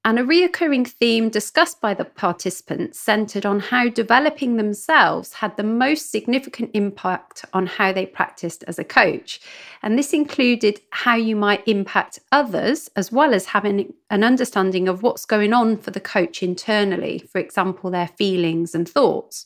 And 0.08 0.18
a 0.18 0.24
reoccurring 0.24 0.88
theme 0.88 1.28
discussed 1.28 1.82
by 1.82 1.92
the 1.92 2.06
participants 2.06 2.98
centered 2.98 3.44
on 3.44 3.60
how 3.60 3.90
developing 3.90 4.56
themselves 4.56 5.34
had 5.34 5.54
the 5.58 5.62
most 5.62 6.10
significant 6.10 6.70
impact 6.72 7.44
on 7.52 7.66
how 7.66 7.92
they 7.92 8.06
practiced 8.06 8.64
as 8.66 8.78
a 8.78 8.84
coach. 8.84 9.38
And 9.82 9.98
this 9.98 10.14
included 10.14 10.80
how 10.92 11.16
you 11.16 11.36
might 11.36 11.68
impact 11.68 12.20
others, 12.32 12.88
as 12.96 13.12
well 13.12 13.34
as 13.34 13.48
having 13.48 13.92
an 14.08 14.24
understanding 14.24 14.88
of 14.88 15.02
what's 15.02 15.26
going 15.26 15.52
on 15.52 15.76
for 15.76 15.90
the 15.90 16.00
coach 16.00 16.42
internally, 16.42 17.18
for 17.30 17.38
example, 17.38 17.90
their 17.90 18.08
feelings 18.08 18.74
and 18.74 18.88
thoughts. 18.88 19.44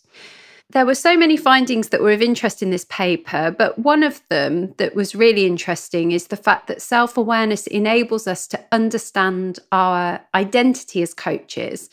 There 0.73 0.87
were 0.87 0.95
so 0.95 1.19
many 1.19 1.37
findings 1.37 1.91
that 1.91 2.01
were 2.01 2.13
of 2.13 2.23
interest 2.23 2.63
in 2.63 2.71
this 2.71 2.87
paper, 2.87 3.55
but 3.57 3.79
one 3.79 4.03
of 4.03 4.23
them 4.31 4.73
that 4.79 4.95
was 4.95 5.15
really 5.15 5.45
interesting 5.45 6.13
is 6.13 6.29
the 6.29 6.37
fact 6.37 6.67
that 6.69 6.81
self 6.81 7.19
awareness 7.19 7.67
enables 7.67 8.27
us 8.27 8.47
to 8.49 8.65
understand 8.73 9.59
our 9.71 10.21
identity 10.35 11.03
as 11.03 11.13
coaches. 11.13 11.91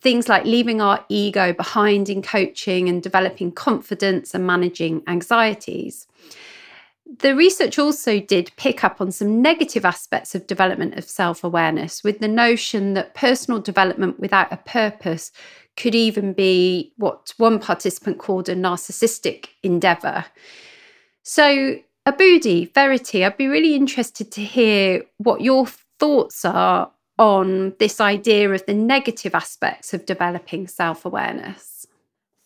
Things 0.00 0.28
like 0.28 0.44
leaving 0.44 0.80
our 0.80 1.04
ego 1.08 1.52
behind 1.52 2.08
in 2.08 2.22
coaching 2.22 2.88
and 2.88 3.02
developing 3.02 3.50
confidence 3.50 4.32
and 4.32 4.46
managing 4.46 5.02
anxieties. 5.08 6.06
The 7.16 7.34
research 7.34 7.78
also 7.78 8.20
did 8.20 8.52
pick 8.56 8.84
up 8.84 9.00
on 9.00 9.10
some 9.12 9.40
negative 9.40 9.84
aspects 9.86 10.34
of 10.34 10.46
development 10.46 10.94
of 10.96 11.04
self 11.04 11.42
awareness, 11.42 12.04
with 12.04 12.18
the 12.18 12.28
notion 12.28 12.94
that 12.94 13.14
personal 13.14 13.60
development 13.60 14.20
without 14.20 14.52
a 14.52 14.58
purpose 14.58 15.32
could 15.76 15.94
even 15.94 16.32
be 16.34 16.92
what 16.96 17.32
one 17.38 17.58
participant 17.60 18.18
called 18.18 18.48
a 18.48 18.54
narcissistic 18.54 19.46
endeavor. 19.62 20.26
So, 21.22 21.78
Aboodi, 22.06 22.72
Verity, 22.74 23.24
I'd 23.24 23.36
be 23.36 23.46
really 23.46 23.74
interested 23.74 24.30
to 24.32 24.42
hear 24.42 25.02
what 25.18 25.40
your 25.40 25.66
thoughts 25.98 26.44
are 26.44 26.90
on 27.18 27.74
this 27.78 28.00
idea 28.00 28.50
of 28.50 28.64
the 28.66 28.74
negative 28.74 29.34
aspects 29.34 29.94
of 29.94 30.06
developing 30.06 30.66
self 30.66 31.04
awareness. 31.04 31.86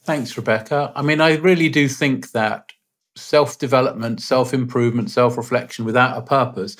Thanks, 0.05 0.37
Rebecca. 0.37 0.93
I 0.97 1.03
mean, 1.03 1.21
I 1.21 1.37
really 1.37 1.69
do 1.69 1.89
think 1.89 2.33
that 2.33 2.72
self 3.17 3.59
development, 3.59 4.21
self 4.21 4.55
improvement, 4.55 5.11
self 5.11 5.37
reflection 5.37 5.85
without 5.85 6.17
a 6.17 6.23
purpose 6.23 6.77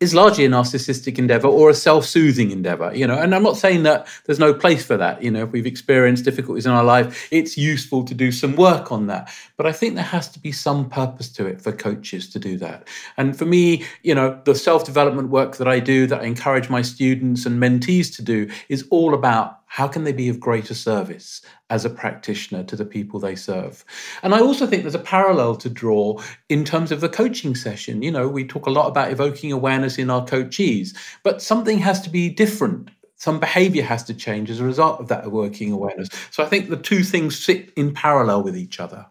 is 0.00 0.14
largely 0.14 0.44
a 0.44 0.48
narcissistic 0.48 1.18
endeavor 1.18 1.48
or 1.48 1.70
a 1.70 1.74
self-soothing 1.74 2.50
endeavor 2.50 2.94
you 2.94 3.06
know? 3.06 3.16
And 3.18 3.34
i'm 3.34 3.42
not 3.42 3.56
saying 3.56 3.82
that 3.84 4.06
there's 4.24 4.38
no 4.38 4.52
place 4.52 4.84
for 4.84 4.96
that 4.96 5.22
you 5.22 5.30
know 5.30 5.44
if 5.44 5.52
we've 5.52 5.66
experienced 5.66 6.24
difficulties 6.24 6.66
in 6.66 6.72
our 6.72 6.84
life 6.84 7.28
it's 7.30 7.56
useful 7.56 8.04
to 8.04 8.14
do 8.14 8.30
some 8.30 8.56
work 8.56 8.92
on 8.92 9.06
that. 9.06 9.32
But 9.56 9.66
i 9.66 9.72
think 9.72 9.94
there 9.94 10.04
has 10.04 10.28
to 10.30 10.38
be 10.38 10.52
some 10.52 10.88
purpose 10.88 11.30
to 11.32 11.46
it 11.46 11.60
for 11.60 11.72
coaches 11.72 12.28
to 12.30 12.38
do 12.38 12.58
that. 12.58 12.88
And 13.16 13.36
for 13.36 13.46
me 13.46 13.84
you 14.02 14.14
know 14.14 14.40
the 14.44 14.54
self-development 14.54 15.30
work 15.30 15.56
that 15.56 15.68
i 15.68 15.80
do 15.80 16.06
that 16.06 16.20
i 16.20 16.24
encourage 16.24 16.68
my 16.68 16.82
students 16.82 17.46
and 17.46 17.60
mentees 17.60 18.14
to 18.16 18.22
do 18.22 18.50
is 18.68 18.86
all 18.90 19.14
about 19.14 19.60
how 19.66 19.86
can 19.88 20.04
they 20.04 20.12
be 20.12 20.28
of 20.28 20.40
greater 20.40 20.74
service 20.74 21.42
as 21.70 21.84
a 21.84 21.90
practitioner 21.90 22.62
to 22.64 22.76
the 22.76 22.84
people 22.84 23.20
they 23.20 23.34
serve? 23.34 23.84
And 24.22 24.34
I 24.34 24.40
also 24.40 24.66
think 24.66 24.82
there's 24.82 24.94
a 24.94 25.00
parallel 25.00 25.56
to 25.56 25.68
draw 25.68 26.22
in 26.48 26.64
terms 26.64 26.92
of 26.92 27.00
the 27.00 27.08
coaching 27.08 27.54
session. 27.54 28.02
You 28.02 28.10
know, 28.10 28.28
we 28.28 28.46
talk 28.46 28.66
a 28.66 28.70
lot 28.70 28.86
about 28.88 29.10
evoking 29.10 29.52
awareness 29.52 29.98
in 29.98 30.08
our 30.08 30.24
coachees, 30.24 30.96
but 31.22 31.42
something 31.42 31.78
has 31.78 32.00
to 32.02 32.10
be 32.10 32.28
different. 32.28 32.90
Some 33.16 33.40
behavior 33.40 33.82
has 33.82 34.04
to 34.04 34.14
change 34.14 34.50
as 34.50 34.60
a 34.60 34.64
result 34.64 35.00
of 35.00 35.08
that 35.08 35.30
working 35.32 35.72
awareness. 35.72 36.08
So 36.30 36.44
I 36.44 36.46
think 36.46 36.68
the 36.68 36.76
two 36.76 37.02
things 37.02 37.38
sit 37.38 37.72
in 37.76 37.92
parallel 37.92 38.42
with 38.42 38.56
each 38.56 38.78
other. 38.78 39.06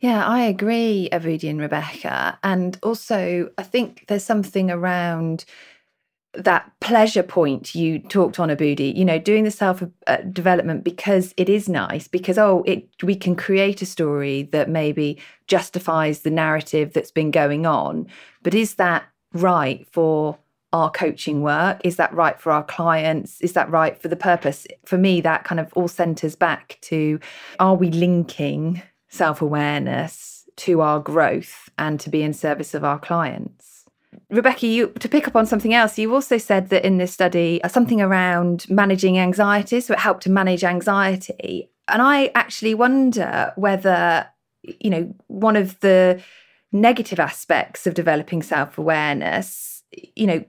Yeah, 0.00 0.26
I 0.26 0.40
agree, 0.44 1.10
Aboodi 1.12 1.50
and 1.50 1.60
Rebecca. 1.60 2.38
And 2.42 2.78
also, 2.82 3.50
I 3.58 3.62
think 3.62 4.06
there's 4.08 4.24
something 4.24 4.70
around 4.70 5.44
that 6.34 6.70
pleasure 6.80 7.24
point 7.24 7.74
you 7.74 7.98
talked 7.98 8.38
on 8.38 8.50
Aboodi 8.50 8.94
you 8.96 9.04
know 9.04 9.18
doing 9.18 9.44
the 9.44 9.50
self 9.50 9.82
uh, 10.06 10.16
development 10.32 10.84
because 10.84 11.34
it 11.36 11.48
is 11.48 11.68
nice 11.68 12.06
because 12.06 12.38
oh 12.38 12.62
it 12.66 12.88
we 13.02 13.16
can 13.16 13.34
create 13.34 13.82
a 13.82 13.86
story 13.86 14.44
that 14.52 14.68
maybe 14.68 15.18
justifies 15.48 16.20
the 16.20 16.30
narrative 16.30 16.92
that's 16.92 17.10
been 17.10 17.32
going 17.32 17.66
on. 17.66 18.06
But 18.42 18.54
is 18.54 18.74
that 18.76 19.04
right 19.32 19.86
for 19.90 20.38
our 20.72 20.90
coaching 20.90 21.42
work? 21.42 21.80
Is 21.82 21.96
that 21.96 22.14
right 22.14 22.40
for 22.40 22.52
our 22.52 22.62
clients? 22.62 23.40
Is 23.40 23.54
that 23.54 23.68
right 23.68 24.00
for 24.00 24.06
the 24.06 24.14
purpose? 24.14 24.68
For 24.84 24.96
me 24.96 25.20
that 25.22 25.42
kind 25.42 25.60
of 25.60 25.72
all 25.72 25.88
centers 25.88 26.36
back 26.36 26.78
to 26.82 27.18
are 27.58 27.74
we 27.74 27.90
linking 27.90 28.82
self-awareness 29.08 30.44
to 30.56 30.80
our 30.80 31.00
growth 31.00 31.68
and 31.76 31.98
to 31.98 32.08
be 32.08 32.22
in 32.22 32.32
service 32.32 32.74
of 32.74 32.84
our 32.84 33.00
clients 33.00 33.69
Rebecca, 34.30 34.66
you 34.66 34.88
to 35.00 35.08
pick 35.08 35.26
up 35.26 35.34
on 35.36 35.46
something 35.46 35.74
else, 35.74 35.98
you 35.98 36.14
also 36.14 36.38
said 36.38 36.68
that 36.70 36.84
in 36.84 36.98
this 36.98 37.12
study 37.12 37.62
uh, 37.62 37.68
something 37.68 38.00
around 38.00 38.66
managing 38.68 39.18
anxiety, 39.18 39.80
so 39.80 39.94
it 39.94 39.98
helped 39.98 40.22
to 40.24 40.30
manage 40.30 40.64
anxiety. 40.64 41.70
And 41.88 42.00
I 42.00 42.30
actually 42.34 42.74
wonder 42.74 43.52
whether, 43.56 44.26
you 44.62 44.90
know, 44.90 45.14
one 45.26 45.56
of 45.56 45.80
the 45.80 46.22
negative 46.72 47.18
aspects 47.18 47.86
of 47.86 47.94
developing 47.94 48.42
self-awareness, 48.42 49.82
you 50.14 50.26
know, 50.26 50.44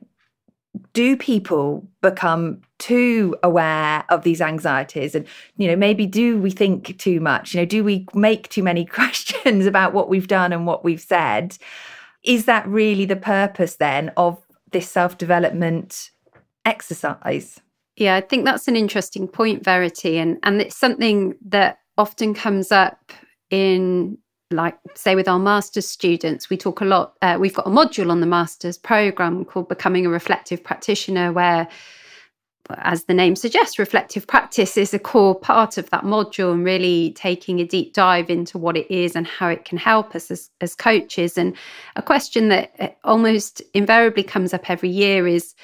do 0.93 1.17
people 1.17 1.87
become 2.01 2.61
too 2.77 3.35
aware 3.43 4.05
of 4.09 4.23
these 4.23 4.41
anxieties? 4.41 5.15
And 5.15 5.27
you 5.57 5.67
know 5.67 5.75
maybe 5.75 6.05
do 6.05 6.39
we 6.39 6.51
think 6.51 6.97
too 6.97 7.19
much? 7.19 7.53
You 7.53 7.61
know 7.61 7.65
do 7.65 7.83
we 7.83 8.05
make 8.13 8.49
too 8.49 8.63
many 8.63 8.85
questions 8.97 9.65
about 9.65 9.93
what 9.93 10.09
we've 10.09 10.27
done 10.27 10.53
and 10.53 10.65
what 10.65 10.83
we've 10.83 11.01
said 11.01 11.57
is 12.23 12.45
that 12.45 12.67
really 12.67 13.05
the 13.05 13.15
purpose 13.15 13.75
then 13.75 14.11
of 14.17 14.39
this 14.71 14.89
self 14.89 15.17
development 15.17 16.11
exercise? 16.65 17.59
Yeah, 17.95 18.15
I 18.15 18.21
think 18.21 18.45
that's 18.45 18.67
an 18.67 18.75
interesting 18.75 19.27
point, 19.27 19.63
Verity. 19.63 20.17
And, 20.17 20.37
and 20.43 20.61
it's 20.61 20.77
something 20.77 21.35
that 21.45 21.79
often 21.97 22.33
comes 22.33 22.71
up 22.71 23.11
in 23.49 24.17
like 24.49 24.77
say 24.95 25.15
with 25.15 25.27
our 25.29 25.39
master's 25.39 25.87
students 25.87 26.49
we 26.49 26.57
talk 26.57 26.81
a 26.81 26.85
lot 26.85 27.13
uh, 27.21 27.37
we've 27.39 27.53
got 27.53 27.65
a 27.65 27.69
module 27.69 28.11
on 28.11 28.19
the 28.19 28.25
master's 28.25 28.77
program 28.77 29.45
called 29.45 29.69
becoming 29.69 30.05
a 30.05 30.09
reflective 30.09 30.61
practitioner 30.61 31.31
where 31.31 31.67
as 32.77 33.05
the 33.05 33.13
name 33.13 33.35
suggests, 33.35 33.79
reflective 33.79 34.27
practice 34.27 34.77
is 34.77 34.93
a 34.93 34.99
core 34.99 35.35
part 35.39 35.77
of 35.77 35.89
that 35.89 36.03
module 36.03 36.53
and 36.53 36.63
really 36.63 37.13
taking 37.13 37.59
a 37.59 37.65
deep 37.65 37.93
dive 37.93 38.29
into 38.29 38.57
what 38.57 38.77
it 38.77 38.89
is 38.91 39.15
and 39.15 39.27
how 39.27 39.47
it 39.47 39.65
can 39.65 39.77
help 39.77 40.15
us 40.15 40.31
as, 40.31 40.49
as 40.61 40.75
coaches. 40.75 41.37
And 41.37 41.55
a 41.95 42.01
question 42.01 42.49
that 42.49 42.73
uh, 42.79 42.89
almost 43.03 43.61
invariably 43.73 44.23
comes 44.23 44.53
up 44.53 44.69
every 44.69 44.89
year 44.89 45.27
is 45.27 45.55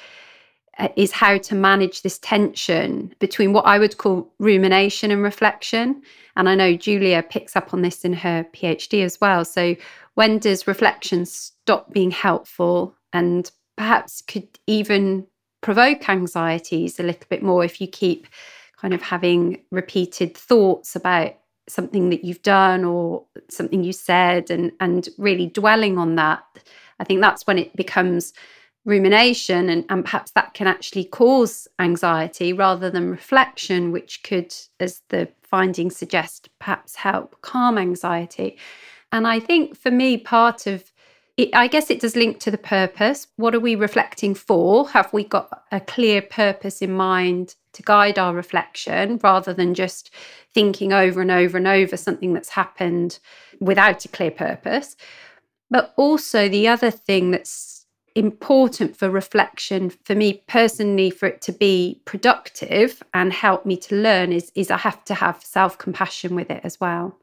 uh, 0.78 0.88
is 0.96 1.10
how 1.10 1.36
to 1.38 1.54
manage 1.56 2.02
this 2.02 2.18
tension 2.20 3.12
between 3.18 3.52
what 3.52 3.66
I 3.66 3.78
would 3.78 3.98
call 3.98 4.32
rumination 4.38 5.10
and 5.10 5.22
reflection. 5.22 6.02
And 6.36 6.48
I 6.48 6.54
know 6.54 6.76
Julia 6.76 7.22
picks 7.22 7.56
up 7.56 7.74
on 7.74 7.82
this 7.82 8.04
in 8.04 8.12
her 8.12 8.46
PhD 8.54 9.04
as 9.04 9.20
well. 9.20 9.44
So 9.44 9.74
when 10.14 10.38
does 10.38 10.68
reflection 10.68 11.26
stop 11.26 11.92
being 11.92 12.12
helpful 12.12 12.94
and 13.12 13.50
perhaps 13.76 14.20
could 14.20 14.48
even 14.66 15.26
provoke 15.60 16.08
anxieties 16.08 16.98
a 16.98 17.02
little 17.02 17.26
bit 17.28 17.42
more 17.42 17.64
if 17.64 17.80
you 17.80 17.86
keep 17.86 18.26
kind 18.76 18.94
of 18.94 19.02
having 19.02 19.60
repeated 19.70 20.36
thoughts 20.36 20.94
about 20.94 21.34
something 21.68 22.10
that 22.10 22.24
you've 22.24 22.42
done 22.42 22.84
or 22.84 23.24
something 23.50 23.84
you 23.84 23.92
said 23.92 24.50
and 24.50 24.72
and 24.80 25.08
really 25.18 25.46
dwelling 25.46 25.98
on 25.98 26.14
that 26.14 26.42
I 27.00 27.04
think 27.04 27.20
that's 27.20 27.46
when 27.46 27.58
it 27.58 27.74
becomes 27.76 28.32
rumination 28.84 29.68
and, 29.68 29.84
and 29.88 30.04
perhaps 30.04 30.30
that 30.32 30.54
can 30.54 30.66
actually 30.66 31.04
cause 31.04 31.68
anxiety 31.78 32.52
rather 32.52 32.90
than 32.90 33.10
reflection, 33.10 33.92
which 33.92 34.22
could, 34.22 34.54
as 34.80 35.02
the 35.08 35.28
findings 35.42 35.96
suggest, 35.96 36.48
perhaps 36.58 36.96
help 36.96 37.40
calm 37.42 37.78
anxiety. 37.78 38.58
And 39.12 39.26
I 39.26 39.40
think 39.40 39.76
for 39.76 39.90
me, 39.90 40.16
part 40.16 40.66
of 40.66 40.90
it, 41.38 41.50
I 41.54 41.68
guess 41.68 41.88
it 41.88 42.00
does 42.00 42.16
link 42.16 42.40
to 42.40 42.50
the 42.50 42.58
purpose. 42.58 43.28
What 43.36 43.54
are 43.54 43.60
we 43.60 43.76
reflecting 43.76 44.34
for? 44.34 44.88
Have 44.90 45.10
we 45.12 45.22
got 45.22 45.62
a 45.70 45.80
clear 45.80 46.20
purpose 46.20 46.82
in 46.82 46.92
mind 46.92 47.54
to 47.74 47.82
guide 47.82 48.18
our 48.18 48.34
reflection 48.34 49.20
rather 49.22 49.54
than 49.54 49.72
just 49.72 50.10
thinking 50.52 50.92
over 50.92 51.22
and 51.22 51.30
over 51.30 51.56
and 51.56 51.68
over 51.68 51.96
something 51.96 52.34
that's 52.34 52.48
happened 52.50 53.20
without 53.60 54.04
a 54.04 54.08
clear 54.08 54.32
purpose? 54.32 54.96
But 55.70 55.94
also, 55.96 56.48
the 56.48 56.66
other 56.66 56.90
thing 56.90 57.30
that's 57.30 57.86
important 58.16 58.96
for 58.96 59.08
reflection 59.08 59.90
for 59.90 60.16
me 60.16 60.42
personally 60.48 61.08
for 61.08 61.26
it 61.26 61.40
to 61.42 61.52
be 61.52 62.00
productive 62.04 63.00
and 63.14 63.32
help 63.32 63.64
me 63.64 63.76
to 63.76 63.94
learn 63.94 64.32
is 64.32 64.50
is 64.56 64.72
I 64.72 64.78
have 64.78 65.04
to 65.04 65.14
have 65.14 65.44
self-compassion 65.44 66.34
with 66.34 66.50
it 66.50 66.62
as 66.64 66.80
well. 66.80 67.16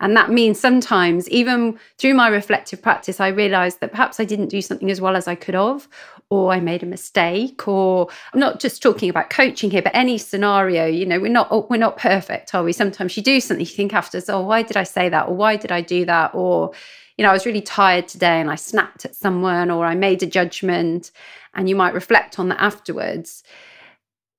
And 0.00 0.14
that 0.14 0.30
means 0.30 0.60
sometimes, 0.60 1.28
even 1.30 1.78
through 1.96 2.12
my 2.14 2.28
reflective 2.28 2.82
practice, 2.82 3.18
I 3.18 3.28
realized 3.28 3.80
that 3.80 3.92
perhaps 3.92 4.20
I 4.20 4.26
didn't 4.26 4.48
do 4.48 4.60
something 4.60 4.90
as 4.90 5.00
well 5.00 5.16
as 5.16 5.26
I 5.26 5.34
could 5.34 5.54
have, 5.54 5.88
or 6.28 6.52
I 6.52 6.60
made 6.60 6.82
a 6.82 6.86
mistake, 6.86 7.66
or 7.66 8.08
I'm 8.34 8.40
not 8.40 8.60
just 8.60 8.82
talking 8.82 9.08
about 9.08 9.30
coaching 9.30 9.70
here, 9.70 9.80
but 9.80 9.94
any 9.94 10.18
scenario, 10.18 10.84
you 10.86 11.06
know, 11.06 11.18
we're 11.18 11.32
not 11.32 11.70
we're 11.70 11.78
not 11.78 11.96
perfect, 11.96 12.54
are 12.54 12.62
we? 12.62 12.72
Sometimes 12.72 13.16
you 13.16 13.22
do 13.22 13.40
something, 13.40 13.64
you 13.64 13.72
think 13.72 13.94
after, 13.94 14.20
oh, 14.28 14.42
why 14.42 14.62
did 14.62 14.76
I 14.76 14.82
say 14.82 15.08
that? 15.08 15.28
Or 15.28 15.34
why 15.34 15.56
did 15.56 15.72
I 15.72 15.80
do 15.80 16.04
that? 16.04 16.34
Or, 16.34 16.72
you 17.16 17.22
know, 17.22 17.30
I 17.30 17.32
was 17.32 17.46
really 17.46 17.62
tired 17.62 18.06
today 18.06 18.38
and 18.40 18.50
I 18.50 18.56
snapped 18.56 19.06
at 19.06 19.14
someone, 19.14 19.70
or 19.70 19.86
I 19.86 19.94
made 19.94 20.22
a 20.22 20.26
judgment, 20.26 21.10
and 21.54 21.70
you 21.70 21.76
might 21.76 21.94
reflect 21.94 22.38
on 22.38 22.50
that 22.50 22.60
afterwards. 22.60 23.42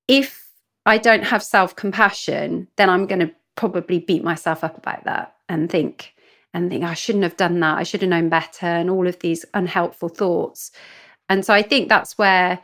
If 0.06 0.52
I 0.86 0.98
don't 0.98 1.24
have 1.24 1.42
self 1.42 1.74
compassion, 1.74 2.68
then 2.76 2.88
I'm 2.88 3.06
going 3.06 3.20
to 3.20 3.34
probably 3.56 3.98
beat 3.98 4.22
myself 4.22 4.62
up 4.62 4.78
about 4.78 5.02
that 5.02 5.34
and 5.48 5.70
think 5.70 6.14
and 6.54 6.70
think 6.70 6.84
I 6.84 6.94
shouldn't 6.94 7.24
have 7.24 7.36
done 7.36 7.60
that. 7.60 7.78
I 7.78 7.82
should 7.82 8.00
have 8.02 8.10
known 8.10 8.28
better 8.28 8.66
and 8.66 8.90
all 8.90 9.06
of 9.06 9.18
these 9.18 9.44
unhelpful 9.54 10.08
thoughts. 10.08 10.70
And 11.28 11.44
so 11.44 11.52
I 11.52 11.62
think 11.62 11.88
that's 11.88 12.16
where 12.16 12.60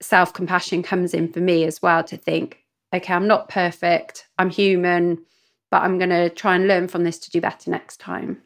self-compassion 0.00 0.82
comes 0.82 1.14
in 1.14 1.32
for 1.32 1.40
me 1.40 1.64
as 1.64 1.80
well 1.80 2.02
to 2.04 2.16
think 2.16 2.64
okay, 2.94 3.12
I'm 3.12 3.26
not 3.26 3.48
perfect. 3.48 4.28
I'm 4.38 4.50
human, 4.50 5.24
but 5.70 5.82
I'm 5.82 5.98
going 5.98 6.10
to 6.10 6.30
try 6.30 6.54
and 6.54 6.68
learn 6.68 6.86
from 6.86 7.02
this 7.02 7.18
to 7.18 7.30
do 7.30 7.40
better 7.40 7.68
next 7.70 7.98
time. 7.98 8.40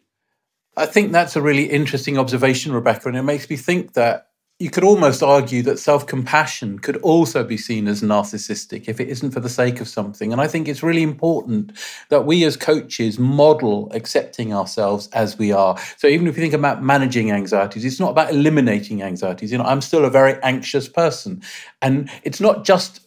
I 0.76 0.86
think 0.86 1.12
that's 1.12 1.36
a 1.36 1.42
really 1.42 1.64
interesting 1.64 2.16
observation, 2.16 2.72
Rebecca, 2.72 3.08
and 3.08 3.16
it 3.16 3.22
makes 3.22 3.50
me 3.50 3.56
think 3.56 3.92
that 3.92 4.27
you 4.60 4.70
could 4.70 4.82
almost 4.82 5.22
argue 5.22 5.62
that 5.62 5.78
self 5.78 6.06
compassion 6.06 6.80
could 6.80 6.96
also 6.98 7.44
be 7.44 7.56
seen 7.56 7.86
as 7.86 8.02
narcissistic 8.02 8.88
if 8.88 8.98
it 8.98 9.08
isn't 9.08 9.30
for 9.30 9.38
the 9.38 9.48
sake 9.48 9.80
of 9.80 9.86
something. 9.86 10.32
And 10.32 10.40
I 10.40 10.48
think 10.48 10.66
it's 10.66 10.82
really 10.82 11.04
important 11.04 11.78
that 12.08 12.26
we 12.26 12.42
as 12.44 12.56
coaches 12.56 13.20
model 13.20 13.88
accepting 13.92 14.52
ourselves 14.52 15.08
as 15.12 15.38
we 15.38 15.52
are. 15.52 15.78
So 15.96 16.08
even 16.08 16.26
if 16.26 16.36
you 16.36 16.42
think 16.42 16.54
about 16.54 16.82
managing 16.82 17.30
anxieties, 17.30 17.84
it's 17.84 18.00
not 18.00 18.10
about 18.10 18.30
eliminating 18.30 19.02
anxieties. 19.02 19.52
You 19.52 19.58
know, 19.58 19.64
I'm 19.64 19.80
still 19.80 20.04
a 20.04 20.10
very 20.10 20.42
anxious 20.42 20.88
person. 20.88 21.40
And 21.80 22.10
it's 22.24 22.40
not 22.40 22.64
just 22.64 23.00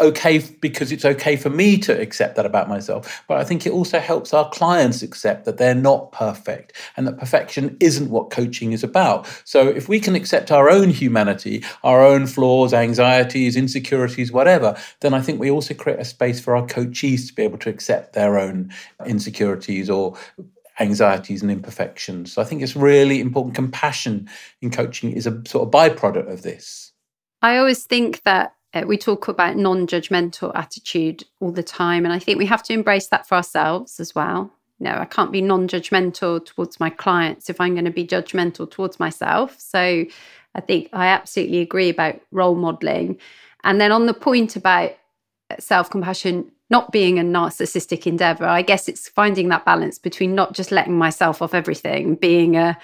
okay 0.00 0.42
because 0.60 0.92
it's 0.92 1.04
okay 1.04 1.36
for 1.36 1.50
me 1.50 1.78
to 1.78 2.00
accept 2.00 2.36
that 2.36 2.46
about 2.46 2.68
myself. 2.68 3.24
But 3.28 3.38
i 3.38 3.44
think 3.44 3.66
it 3.66 3.72
also 3.72 3.98
helps 3.98 4.34
our 4.34 4.48
clients 4.50 5.02
accept 5.02 5.44
that 5.44 5.56
they're 5.58 5.74
not 5.74 6.12
perfect 6.12 6.76
and 6.96 7.06
that 7.06 7.18
perfection 7.18 7.76
isn't 7.80 8.10
what 8.10 8.30
coaching 8.30 8.72
is 8.72 8.84
about. 8.84 9.26
So 9.44 9.68
if 9.68 9.88
we 9.88 10.00
can 10.00 10.14
accept 10.14 10.50
our 10.50 10.68
own 10.70 10.90
humanity 10.90 11.64
our 11.82 12.04
own 12.04 12.26
flaws 12.26 12.72
anxieties 12.72 13.56
insecurities 13.56 14.32
whatever 14.32 14.76
then 15.00 15.14
i 15.14 15.20
think 15.20 15.40
we 15.40 15.50
also 15.50 15.74
create 15.74 15.98
a 15.98 16.04
space 16.04 16.40
for 16.40 16.56
our 16.56 16.66
coachees 16.66 17.26
to 17.26 17.34
be 17.34 17.42
able 17.42 17.58
to 17.58 17.70
accept 17.70 18.12
their 18.14 18.38
own 18.38 18.72
insecurities 19.06 19.90
or 19.90 20.16
anxieties 20.80 21.42
and 21.42 21.50
imperfections. 21.50 22.32
So 22.32 22.42
i 22.42 22.44
think 22.44 22.62
it's 22.62 22.76
really 22.76 23.20
important. 23.20 23.54
Compassion 23.54 24.28
in 24.60 24.70
coaching 24.70 25.12
is 25.12 25.26
a 25.26 25.42
sort 25.46 25.66
of 25.66 25.70
byproduct 25.70 26.30
of 26.32 26.42
this. 26.42 26.92
I 27.42 27.58
always 27.58 27.84
think 27.84 28.22
that 28.22 28.54
uh, 28.74 28.82
we 28.86 28.98
talk 28.98 29.28
about 29.28 29.56
non 29.56 29.86
judgmental 29.86 30.52
attitude 30.54 31.24
all 31.40 31.52
the 31.52 31.62
time. 31.62 32.04
And 32.04 32.12
I 32.12 32.18
think 32.18 32.38
we 32.38 32.46
have 32.46 32.62
to 32.64 32.72
embrace 32.72 33.06
that 33.08 33.26
for 33.26 33.36
ourselves 33.36 34.00
as 34.00 34.14
well. 34.14 34.50
You 34.80 34.84
know, 34.84 34.98
I 34.98 35.04
can't 35.04 35.32
be 35.32 35.40
non 35.40 35.68
judgmental 35.68 36.44
towards 36.44 36.80
my 36.80 36.90
clients 36.90 37.48
if 37.48 37.60
I'm 37.60 37.74
going 37.74 37.84
to 37.84 37.90
be 37.90 38.06
judgmental 38.06 38.70
towards 38.70 38.98
myself. 38.98 39.54
So 39.58 40.04
I 40.54 40.60
think 40.60 40.88
I 40.92 41.06
absolutely 41.06 41.60
agree 41.60 41.88
about 41.88 42.20
role 42.32 42.56
modeling. 42.56 43.18
And 43.62 43.80
then 43.80 43.92
on 43.92 44.06
the 44.06 44.14
point 44.14 44.56
about 44.56 44.96
self 45.58 45.88
compassion 45.90 46.50
not 46.70 46.90
being 46.90 47.18
a 47.18 47.22
narcissistic 47.22 48.06
endeavor, 48.06 48.46
I 48.46 48.62
guess 48.62 48.88
it's 48.88 49.08
finding 49.08 49.48
that 49.50 49.64
balance 49.64 49.98
between 49.98 50.34
not 50.34 50.54
just 50.54 50.72
letting 50.72 50.98
myself 50.98 51.42
off 51.42 51.54
everything, 51.54 52.16
being 52.16 52.56
a 52.56 52.76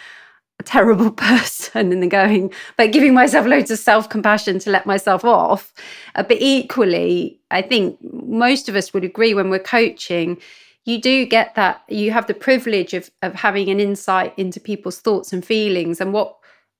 a 0.60 0.62
terrible 0.62 1.10
person 1.28 1.92
and 1.92 2.10
going, 2.10 2.52
but 2.76 2.92
giving 2.92 3.14
myself 3.14 3.46
loads 3.46 3.70
of 3.70 3.78
self 3.78 4.08
compassion 4.08 4.60
to 4.60 4.70
let 4.70 4.86
myself 4.86 5.24
off. 5.24 5.72
Uh, 6.14 6.22
but 6.22 6.36
equally, 6.40 7.40
I 7.50 7.62
think 7.62 7.98
most 8.02 8.68
of 8.68 8.76
us 8.76 8.94
would 8.94 9.02
agree 9.02 9.34
when 9.34 9.50
we're 9.50 9.58
coaching, 9.58 10.38
you 10.84 11.00
do 11.00 11.26
get 11.26 11.54
that, 11.56 11.82
you 11.88 12.12
have 12.12 12.26
the 12.26 12.34
privilege 12.34 12.94
of, 12.94 13.10
of 13.22 13.34
having 13.34 13.68
an 13.70 13.80
insight 13.80 14.38
into 14.38 14.60
people's 14.60 15.00
thoughts 15.00 15.32
and 15.32 15.44
feelings. 15.44 16.00
And 16.00 16.12
what 16.12 16.36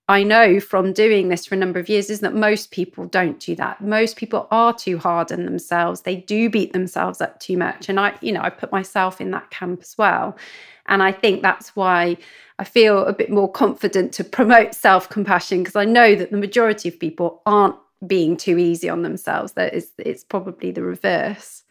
I 0.09 0.25
know 0.25 0.59
from 0.59 0.93
doing 0.93 1.29
this 1.29 1.47
for 1.47 1.55
a 1.55 1.59
number 1.59 1.79
of 1.79 1.89
years 1.89 2.11
is 2.11 2.21
that 2.21 2.35
most 2.35 2.73
people 2.73 3.07
don't 3.07 3.39
do 3.39 3.55
that. 3.57 3.81
Most 3.81 4.17
people 4.17 4.49
are 4.51 4.75
too 4.75 4.99
hard 4.99 5.31
on 5.31 5.45
themselves. 5.45 6.03
They 6.03 6.17
do 6.17 6.51
beat 6.51 6.73
themselves 6.73 7.21
up 7.21 7.39
too 7.39 7.57
much. 7.57 7.89
And 7.89 8.01
I, 8.01 8.15
you 8.21 8.33
know, 8.33 8.43
I 8.43 8.51
put 8.51 8.73
myself 8.73 9.21
in 9.21 9.31
that 9.31 9.51
camp 9.51 9.81
as 9.83 9.97
well. 9.97 10.37
And 10.91 11.03
I 11.03 11.13
think 11.13 11.41
that's 11.41 11.75
why 11.75 12.19
I 12.59 12.65
feel 12.65 13.07
a 13.07 13.13
bit 13.15 13.31
more 13.31 13.51
confident 13.51 14.13
to 14.15 14.25
promote 14.25 14.75
self 14.75 15.09
compassion 15.09 15.63
because 15.63 15.77
I 15.77 15.87
know 15.87 16.15
that 16.15 16.31
the 16.31 16.37
majority 16.37 16.91
of 16.91 17.01
people 17.01 17.41
aren't 17.47 17.77
being 18.07 18.37
too 18.37 18.59
easy 18.59 18.89
on 18.89 19.03
themselves. 19.03 19.53
That 19.53 19.73
is, 19.73 19.93
it's 19.99 20.25
probably 20.25 20.71
the 20.71 20.83
reverse. 20.83 21.63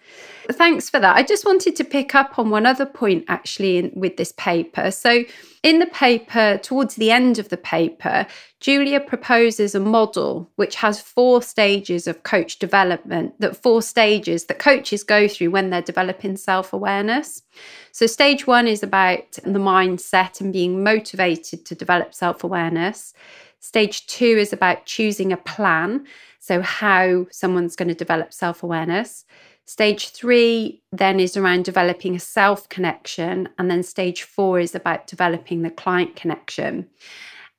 Thanks 0.52 0.90
for 0.90 1.00
that. 1.00 1.16
I 1.16 1.22
just 1.22 1.46
wanted 1.46 1.76
to 1.76 1.84
pick 1.84 2.16
up 2.16 2.40
on 2.40 2.50
one 2.50 2.66
other 2.66 2.86
point 2.86 3.26
actually 3.28 3.78
in, 3.78 3.92
with 3.94 4.18
this 4.18 4.32
paper. 4.32 4.90
So, 4.90 5.24
in 5.62 5.80
the 5.80 5.86
paper, 5.88 6.58
towards 6.58 6.96
the 6.96 7.12
end 7.12 7.38
of 7.38 7.50
the 7.50 7.58
paper, 7.58 8.26
Julia 8.60 9.00
proposes 9.00 9.76
a 9.76 9.80
model 9.80 10.50
which 10.56 10.76
has 10.76 11.02
four 11.02 11.44
stages 11.44 12.08
of 12.08 12.24
coach 12.24 12.58
development, 12.58 13.40
that 13.40 13.58
four 13.58 13.82
stages 13.82 14.46
that 14.46 14.58
coaches 14.58 15.04
go 15.04 15.28
through 15.28 15.52
when 15.52 15.70
they're 15.70 15.82
developing 15.82 16.36
self 16.36 16.74
awareness. 16.74 17.44
So, 17.92 18.08
stage 18.08 18.48
one 18.48 18.68
is 18.68 18.82
about 18.82 19.32
the 19.44 19.60
mindset 19.60 20.42
and 20.42 20.52
being 20.52 20.84
motivated 20.84 21.64
to 21.66 21.76
develop 21.76 22.16
self 22.16 22.44
awareness. 22.44 23.14
Stage 23.60 24.08
two 24.08 24.38
is 24.40 24.52
about 24.52 24.86
choosing 24.86 25.32
a 25.32 25.38
plan. 25.38 26.08
So, 26.40 26.62
how 26.62 27.28
someone's 27.30 27.76
going 27.76 27.90
to 27.90 27.94
develop 27.94 28.34
self 28.34 28.64
awareness. 28.64 29.26
Stage 29.70 30.10
three 30.10 30.82
then 30.92 31.20
is 31.20 31.38
around 31.38 31.64
developing 31.64 32.16
a 32.16 32.20
self 32.20 32.68
connection. 32.70 33.48
And 33.60 33.70
then 33.70 33.84
stage 33.84 34.24
four 34.24 34.60
is 34.60 34.74
about 34.74 35.06
developing 35.06 35.62
the 35.62 35.70
client 35.70 36.16
connection. 36.16 36.90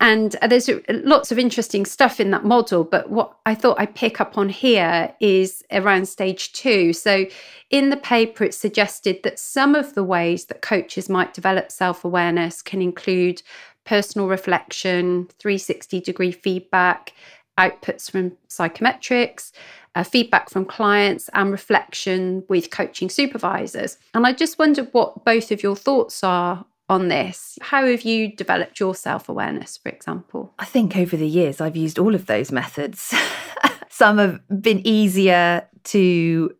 And 0.01 0.33
there's 0.49 0.69
lots 0.89 1.31
of 1.31 1.39
interesting 1.39 1.87
stuff 1.87 2.19
in 2.19 2.33
that 2.33 2.45
model. 2.45 2.83
But 2.83 3.11
what 3.11 3.37
I 3.47 3.55
thought 3.55 3.79
I'd 3.79 3.95
pick 3.95 4.21
up 4.21 4.37
on 4.37 4.49
here 4.49 5.15
is 5.21 5.63
around 5.71 6.09
stage 6.09 6.53
two. 6.53 6.93
So 6.93 7.27
in 7.71 7.91
the 7.91 7.97
paper, 7.97 8.43
it 8.43 8.55
suggested 8.55 9.21
that 9.23 9.39
some 9.39 9.77
of 9.77 9.95
the 9.95 10.03
ways 10.03 10.47
that 10.47 10.63
coaches 10.63 11.09
might 11.09 11.33
develop 11.33 11.71
self 11.71 12.05
awareness 12.05 12.61
can 12.61 12.83
include 12.83 13.41
personal 13.85 14.27
reflection, 14.27 15.29
360 15.39 16.01
degree 16.01 16.33
feedback, 16.33 17.13
outputs 17.61 18.11
from 18.11 18.33
psychometrics, 18.49 19.53
uh, 19.95 20.05
feedback 20.05 20.51
from 20.51 20.65
clients, 20.65 21.29
and 21.35 21.51
reflection 21.51 22.45
with 22.49 22.71
coaching 22.71 23.09
supervisors. 23.09 23.99
And 24.15 24.27
I 24.27 24.33
just 24.33 24.59
wondered 24.59 24.89
what 24.93 25.25
both 25.25 25.51
of 25.51 25.63
your 25.63 25.77
thoughts 25.77 26.23
are 26.23 26.65
on 26.89 27.09
this. 27.09 27.59
How 27.63 27.87
have 27.87 28.03
you 28.03 28.35
developed 28.35 28.81
your 28.81 28.95
self 28.95 29.29
awareness, 29.29 29.77
for 29.77 29.89
example? 29.89 30.53
I 30.59 30.65
think 30.65 30.97
over 30.97 31.17
the 31.17 31.29
years 31.29 31.61
I've 31.61 31.77
used 31.77 31.99
all 31.99 32.15
of 32.15 32.27
those 32.27 32.53
methods. 32.53 33.15
Some 33.89 34.19
have 34.19 34.41
been 34.61 34.87
easier 34.87 35.69
to 35.85 36.55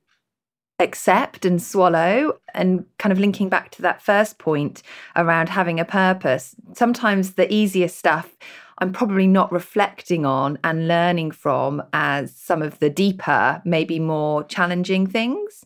accept 0.79 1.45
and 1.45 1.63
swallow 1.63 2.39
and 2.55 2.87
kind 2.99 3.13
of 3.13 3.19
linking 3.19 3.49
back 3.49 3.71
to 3.71 3.83
that 3.83 4.01
first 4.01 4.39
point 4.39 4.83
around 5.15 5.51
having 5.51 5.79
a 5.79 5.85
purpose 5.85 6.57
sometimes 6.75 7.35
the 7.35 7.53
easiest 7.53 7.99
stuff 7.99 8.35
I'm 8.81 8.93
probably 8.93 9.27
not 9.27 9.53
reflecting 9.53 10.25
on 10.25 10.59
and 10.65 10.89
learning 10.89 11.33
from 11.33 11.83
as 11.93 12.35
some 12.35 12.63
of 12.63 12.79
the 12.79 12.89
deeper, 12.89 13.61
maybe 13.65 13.99
more 13.99 14.45
challenging 14.45 15.07
things. 15.07 15.65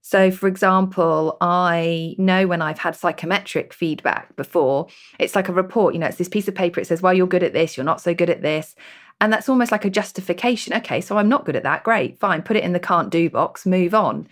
So, 0.00 0.30
for 0.30 0.46
example, 0.46 1.36
I 1.40 2.14
know 2.16 2.46
when 2.46 2.62
I've 2.62 2.78
had 2.78 2.94
psychometric 2.94 3.72
feedback 3.72 4.36
before, 4.36 4.86
it's 5.18 5.34
like 5.34 5.48
a 5.48 5.52
report, 5.52 5.94
you 5.94 6.00
know, 6.00 6.06
it's 6.06 6.16
this 6.16 6.28
piece 6.28 6.46
of 6.46 6.54
paper, 6.54 6.78
it 6.78 6.86
says, 6.86 7.02
well, 7.02 7.12
you're 7.12 7.26
good 7.26 7.42
at 7.42 7.52
this, 7.52 7.76
you're 7.76 7.84
not 7.84 8.00
so 8.00 8.14
good 8.14 8.30
at 8.30 8.40
this. 8.40 8.76
And 9.20 9.32
that's 9.32 9.48
almost 9.48 9.72
like 9.72 9.84
a 9.84 9.90
justification. 9.90 10.74
Okay, 10.74 11.00
so 11.00 11.18
I'm 11.18 11.28
not 11.28 11.44
good 11.44 11.56
at 11.56 11.64
that. 11.64 11.82
Great, 11.82 12.20
fine, 12.20 12.42
put 12.42 12.56
it 12.56 12.62
in 12.62 12.72
the 12.72 12.78
can't 12.78 13.10
do 13.10 13.28
box, 13.28 13.66
move 13.66 13.94
on. 13.94 14.28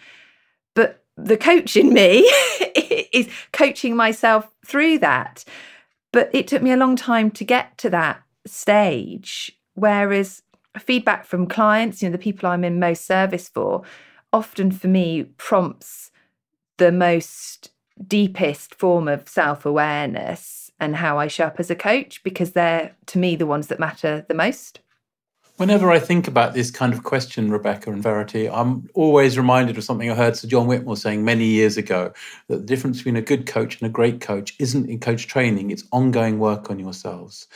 But 0.74 1.02
the 1.16 1.37
coach 1.37 1.76
in 1.76 1.92
me 1.92 2.20
is 3.12 3.28
coaching 3.52 3.96
myself 3.96 4.48
through 4.64 4.98
that. 4.98 5.44
But 6.14 6.31
it 6.33 6.46
took 6.46 6.62
me 6.62 6.70
a 6.70 6.77
long 6.77 6.94
time 6.94 7.33
to 7.33 7.44
get 7.44 7.77
to 7.79 7.90
that 7.90 8.22
stage. 8.46 9.50
Whereas 9.74 10.42
feedback 10.79 11.27
from 11.27 11.48
clients, 11.48 12.00
you 12.00 12.09
know, 12.09 12.12
the 12.12 12.22
people 12.22 12.48
I'm 12.48 12.62
in 12.62 12.79
most 12.79 13.05
service 13.05 13.48
for, 13.48 13.83
often 14.33 14.70
for 14.70 14.87
me 14.87 15.24
prompts 15.38 16.12
the 16.77 16.92
most 16.92 17.72
deepest 18.07 18.77
form 18.77 19.09
of 19.09 19.29
self 19.29 19.66
awareness 19.66 20.70
and 20.79 20.94
how 20.94 21.18
I 21.18 21.27
show 21.27 21.46
up 21.46 21.59
as 21.59 21.68
a 21.68 21.74
coach 21.74 22.22
because 22.22 22.53
they're, 22.53 22.94
to 23.07 23.18
me, 23.18 23.35
the 23.35 23.44
ones 23.44 23.66
that 23.66 23.81
matter 23.81 24.24
the 24.29 24.35
most. 24.35 24.79
Whenever 25.56 25.88
I 25.92 26.00
think 26.00 26.26
about 26.26 26.52
this 26.52 26.72
kind 26.72 26.92
of 26.92 27.04
question, 27.04 27.48
Rebecca 27.48 27.92
and 27.92 28.02
Verity, 28.02 28.50
I'm 28.50 28.88
always 28.92 29.38
reminded 29.38 29.78
of 29.78 29.84
something 29.84 30.10
I 30.10 30.14
heard 30.16 30.36
Sir 30.36 30.48
John 30.48 30.66
Whitmore 30.66 30.96
saying 30.96 31.24
many 31.24 31.44
years 31.44 31.76
ago 31.76 32.12
that 32.48 32.56
the 32.56 32.66
difference 32.66 32.96
between 32.96 33.14
a 33.14 33.22
good 33.22 33.46
coach 33.46 33.80
and 33.80 33.88
a 33.88 33.92
great 33.92 34.20
coach 34.20 34.56
isn't 34.58 34.90
in 34.90 34.98
coach 34.98 35.28
training, 35.28 35.70
it's 35.70 35.84
ongoing 35.92 36.40
work 36.40 36.70
on 36.70 36.80
yourselves. 36.80 37.46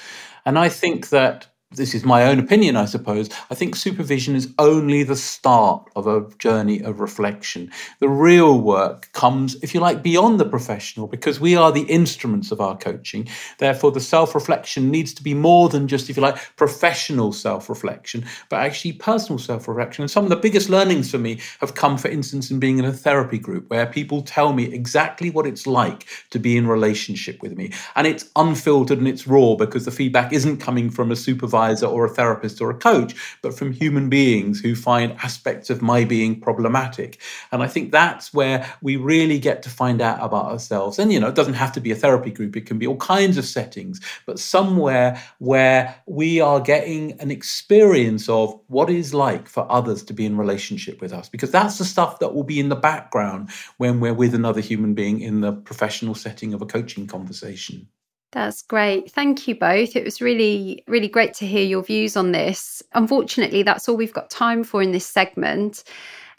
And 0.46 0.60
I 0.60 0.68
think 0.68 1.08
that 1.08 1.48
this 1.72 1.94
is 1.94 2.02
my 2.02 2.24
own 2.24 2.38
opinion, 2.38 2.76
I 2.76 2.86
suppose. 2.86 3.28
I 3.50 3.54
think 3.54 3.76
supervision 3.76 4.34
is 4.34 4.54
only 4.58 5.02
the 5.02 5.14
start 5.14 5.86
of 5.96 6.06
a 6.06 6.26
journey 6.38 6.80
of 6.80 6.98
reflection. 6.98 7.70
The 8.00 8.08
real 8.08 8.58
work 8.58 9.12
comes, 9.12 9.54
if 9.62 9.74
you 9.74 9.80
like, 9.80 10.02
beyond 10.02 10.40
the 10.40 10.46
professional 10.46 11.06
because 11.06 11.40
we 11.40 11.56
are 11.56 11.70
the 11.70 11.82
instruments 11.82 12.50
of 12.50 12.62
our 12.62 12.74
coaching. 12.74 13.28
Therefore, 13.58 13.92
the 13.92 14.00
self 14.00 14.34
reflection 14.34 14.90
needs 14.90 15.12
to 15.12 15.22
be 15.22 15.34
more 15.34 15.68
than 15.68 15.88
just, 15.88 16.08
if 16.08 16.16
you 16.16 16.22
like, 16.22 16.38
professional 16.56 17.34
self 17.34 17.68
reflection, 17.68 18.24
but 18.48 18.60
actually 18.60 18.94
personal 18.94 19.38
self 19.38 19.68
reflection. 19.68 20.02
And 20.02 20.10
some 20.10 20.24
of 20.24 20.30
the 20.30 20.36
biggest 20.36 20.70
learnings 20.70 21.10
for 21.10 21.18
me 21.18 21.38
have 21.60 21.74
come, 21.74 21.98
for 21.98 22.08
instance, 22.08 22.50
in 22.50 22.58
being 22.58 22.78
in 22.78 22.86
a 22.86 22.94
therapy 22.94 23.38
group 23.38 23.68
where 23.68 23.84
people 23.84 24.22
tell 24.22 24.54
me 24.54 24.72
exactly 24.72 25.28
what 25.28 25.46
it's 25.46 25.66
like 25.66 26.06
to 26.30 26.38
be 26.38 26.56
in 26.56 26.66
relationship 26.66 27.42
with 27.42 27.58
me. 27.58 27.72
And 27.94 28.06
it's 28.06 28.30
unfiltered 28.36 28.96
and 28.96 29.06
it's 29.06 29.26
raw 29.26 29.54
because 29.54 29.84
the 29.84 29.90
feedback 29.90 30.32
isn't 30.32 30.60
coming 30.60 30.88
from 30.88 31.10
a 31.10 31.16
supervisor 31.16 31.57
advisor 31.58 31.86
or 31.86 32.04
a 32.04 32.08
therapist 32.08 32.60
or 32.60 32.70
a 32.70 32.74
coach, 32.74 33.14
but 33.42 33.56
from 33.56 33.72
human 33.72 34.08
beings 34.08 34.60
who 34.60 34.74
find 34.74 35.12
aspects 35.24 35.70
of 35.70 35.82
my 35.82 36.04
being 36.04 36.40
problematic. 36.40 37.20
And 37.50 37.62
I 37.62 37.68
think 37.68 37.90
that's 37.90 38.32
where 38.32 38.66
we 38.80 38.96
really 38.96 39.38
get 39.38 39.62
to 39.64 39.70
find 39.70 40.00
out 40.00 40.18
about 40.20 40.46
ourselves. 40.46 40.98
And, 40.98 41.12
you 41.12 41.20
know, 41.20 41.28
it 41.28 41.34
doesn't 41.34 41.54
have 41.54 41.72
to 41.72 41.80
be 41.80 41.90
a 41.90 41.96
therapy 41.96 42.30
group, 42.30 42.56
it 42.56 42.66
can 42.66 42.78
be 42.78 42.86
all 42.86 42.96
kinds 42.96 43.38
of 43.38 43.44
settings, 43.44 44.00
but 44.26 44.38
somewhere 44.38 45.20
where 45.38 45.94
we 46.06 46.40
are 46.40 46.60
getting 46.60 47.20
an 47.20 47.30
experience 47.30 48.28
of 48.28 48.58
what 48.68 48.90
it 48.90 48.96
is 48.96 49.12
like 49.12 49.48
for 49.48 49.66
others 49.70 50.02
to 50.04 50.12
be 50.12 50.24
in 50.24 50.36
relationship 50.36 51.00
with 51.00 51.12
us, 51.12 51.28
because 51.28 51.50
that's 51.50 51.78
the 51.78 51.84
stuff 51.84 52.20
that 52.20 52.34
will 52.34 52.44
be 52.44 52.60
in 52.60 52.68
the 52.68 52.76
background 52.76 53.50
when 53.78 54.00
we're 54.00 54.14
with 54.14 54.34
another 54.34 54.60
human 54.60 54.94
being 54.94 55.20
in 55.20 55.40
the 55.40 55.52
professional 55.52 56.14
setting 56.14 56.54
of 56.54 56.62
a 56.62 56.66
coaching 56.66 57.06
conversation. 57.06 57.88
That's 58.32 58.62
great. 58.62 59.10
Thank 59.10 59.48
you 59.48 59.54
both. 59.54 59.96
It 59.96 60.04
was 60.04 60.20
really, 60.20 60.84
really 60.86 61.08
great 61.08 61.32
to 61.34 61.46
hear 61.46 61.64
your 61.64 61.82
views 61.82 62.16
on 62.16 62.32
this. 62.32 62.82
Unfortunately, 62.92 63.62
that's 63.62 63.88
all 63.88 63.96
we've 63.96 64.12
got 64.12 64.28
time 64.28 64.64
for 64.64 64.82
in 64.82 64.92
this 64.92 65.06
segment. 65.06 65.84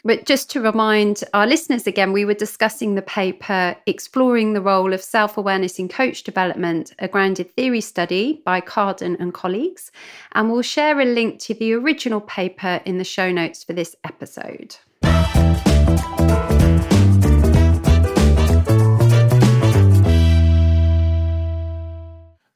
But 0.02 0.24
just 0.24 0.50
to 0.52 0.62
remind 0.62 1.24
our 1.34 1.46
listeners 1.46 1.86
again, 1.86 2.12
we 2.12 2.24
were 2.24 2.32
discussing 2.32 2.94
the 2.94 3.02
paper 3.02 3.76
Exploring 3.86 4.54
the 4.54 4.62
Role 4.62 4.94
of 4.94 5.02
Self 5.02 5.36
Awareness 5.36 5.78
in 5.78 5.88
Coach 5.88 6.22
Development, 6.22 6.94
a 7.00 7.08
grounded 7.08 7.54
theory 7.54 7.82
study 7.82 8.40
by 8.44 8.60
Carden 8.60 9.16
and 9.20 9.34
colleagues. 9.34 9.90
And 10.32 10.50
we'll 10.50 10.62
share 10.62 11.00
a 11.00 11.04
link 11.04 11.38
to 11.40 11.54
the 11.54 11.74
original 11.74 12.22
paper 12.22 12.80
in 12.86 12.96
the 12.96 13.04
show 13.04 13.30
notes 13.30 13.62
for 13.62 13.74
this 13.74 13.94
episode. 14.04 14.76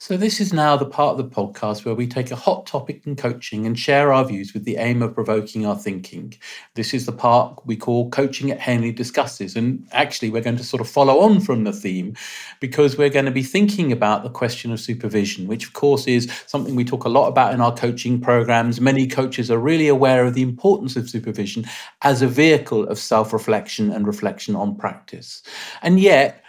So, 0.06 0.18
this 0.18 0.38
is 0.38 0.52
now 0.52 0.76
the 0.76 0.84
part 0.84 1.12
of 1.12 1.16
the 1.16 1.34
podcast 1.34 1.86
where 1.86 1.94
we 1.94 2.06
take 2.06 2.30
a 2.30 2.36
hot 2.36 2.66
topic 2.66 3.06
in 3.06 3.16
coaching 3.16 3.64
and 3.64 3.78
share 3.78 4.12
our 4.12 4.22
views 4.22 4.52
with 4.52 4.66
the 4.66 4.76
aim 4.76 5.00
of 5.00 5.14
provoking 5.14 5.64
our 5.64 5.78
thinking. 5.78 6.34
This 6.74 6.92
is 6.92 7.06
the 7.06 7.12
part 7.12 7.64
we 7.64 7.74
call 7.74 8.10
Coaching 8.10 8.50
at 8.50 8.60
Henley 8.60 8.92
Discusses. 8.92 9.56
And 9.56 9.88
actually, 9.92 10.28
we're 10.28 10.42
going 10.42 10.58
to 10.58 10.62
sort 10.62 10.82
of 10.82 10.90
follow 10.90 11.20
on 11.20 11.40
from 11.40 11.64
the 11.64 11.72
theme 11.72 12.14
because 12.60 12.98
we're 12.98 13.08
going 13.08 13.24
to 13.24 13.30
be 13.30 13.42
thinking 13.42 13.92
about 13.92 14.24
the 14.24 14.28
question 14.28 14.70
of 14.72 14.78
supervision, 14.78 15.48
which, 15.48 15.68
of 15.68 15.72
course, 15.72 16.06
is 16.06 16.30
something 16.44 16.76
we 16.76 16.84
talk 16.84 17.06
a 17.06 17.08
lot 17.08 17.28
about 17.28 17.54
in 17.54 17.62
our 17.62 17.74
coaching 17.74 18.20
programs. 18.20 18.82
Many 18.82 19.06
coaches 19.06 19.50
are 19.50 19.58
really 19.58 19.88
aware 19.88 20.26
of 20.26 20.34
the 20.34 20.42
importance 20.42 20.96
of 20.96 21.08
supervision 21.08 21.64
as 22.02 22.20
a 22.20 22.28
vehicle 22.28 22.86
of 22.88 22.98
self 22.98 23.32
reflection 23.32 23.90
and 23.90 24.06
reflection 24.06 24.54
on 24.54 24.76
practice. 24.76 25.42
And 25.80 25.98
yet, 25.98 26.43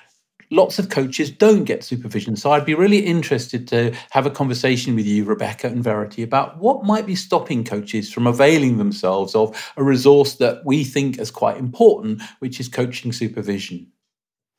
lots 0.52 0.80
of 0.80 0.90
coaches 0.90 1.30
don't 1.32 1.64
get 1.64 1.84
supervision. 1.84 2.36
So 2.36 2.52
I'd 2.52 2.66
be 2.66 2.76
really 2.76 3.00
interested 3.00 3.68
to 3.70 3.96
have 4.12 4.26
a 4.26 4.32
conversation 4.32 4.96
with 4.96 5.06
you, 5.06 5.24
Rebecca 5.24 5.68
and 5.68 5.84
Verity, 5.84 6.24
about 6.24 6.58
what 6.58 6.84
might 6.84 7.06
be 7.06 7.16
stopping 7.16 7.64
coaches 7.64 8.12
from 8.12 8.28
availing 8.28 8.78
themselves 8.78 9.36
of 9.36 9.74
a 9.78 9.84
resource 9.84 10.36
that 10.36 10.66
we 10.66 10.84
think 10.84 11.20
is 11.20 11.32
quite 11.32 11.58
important, 11.58 12.22
which 12.40 12.60
is 12.60 12.68
coaching 12.68 13.12
supervision. 13.12 13.88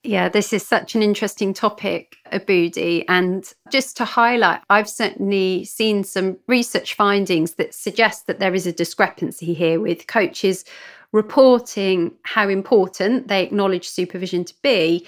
Yeah, 0.06 0.28
this 0.28 0.52
is 0.52 0.64
such 0.64 0.94
an 0.94 1.02
interesting 1.02 1.52
topic, 1.52 2.16
Aboodi. 2.32 3.04
And 3.08 3.44
just 3.72 3.96
to 3.96 4.04
highlight, 4.04 4.60
I've 4.70 4.88
certainly 4.88 5.64
seen 5.64 6.04
some 6.04 6.36
research 6.46 6.94
findings 6.94 7.54
that 7.54 7.74
suggest 7.74 8.28
that 8.28 8.38
there 8.38 8.54
is 8.54 8.68
a 8.68 8.72
discrepancy 8.72 9.52
here 9.52 9.80
with 9.80 10.06
coaches 10.06 10.64
reporting 11.10 12.12
how 12.22 12.48
important 12.48 13.26
they 13.26 13.42
acknowledge 13.42 13.88
supervision 13.88 14.44
to 14.44 14.54
be, 14.62 15.04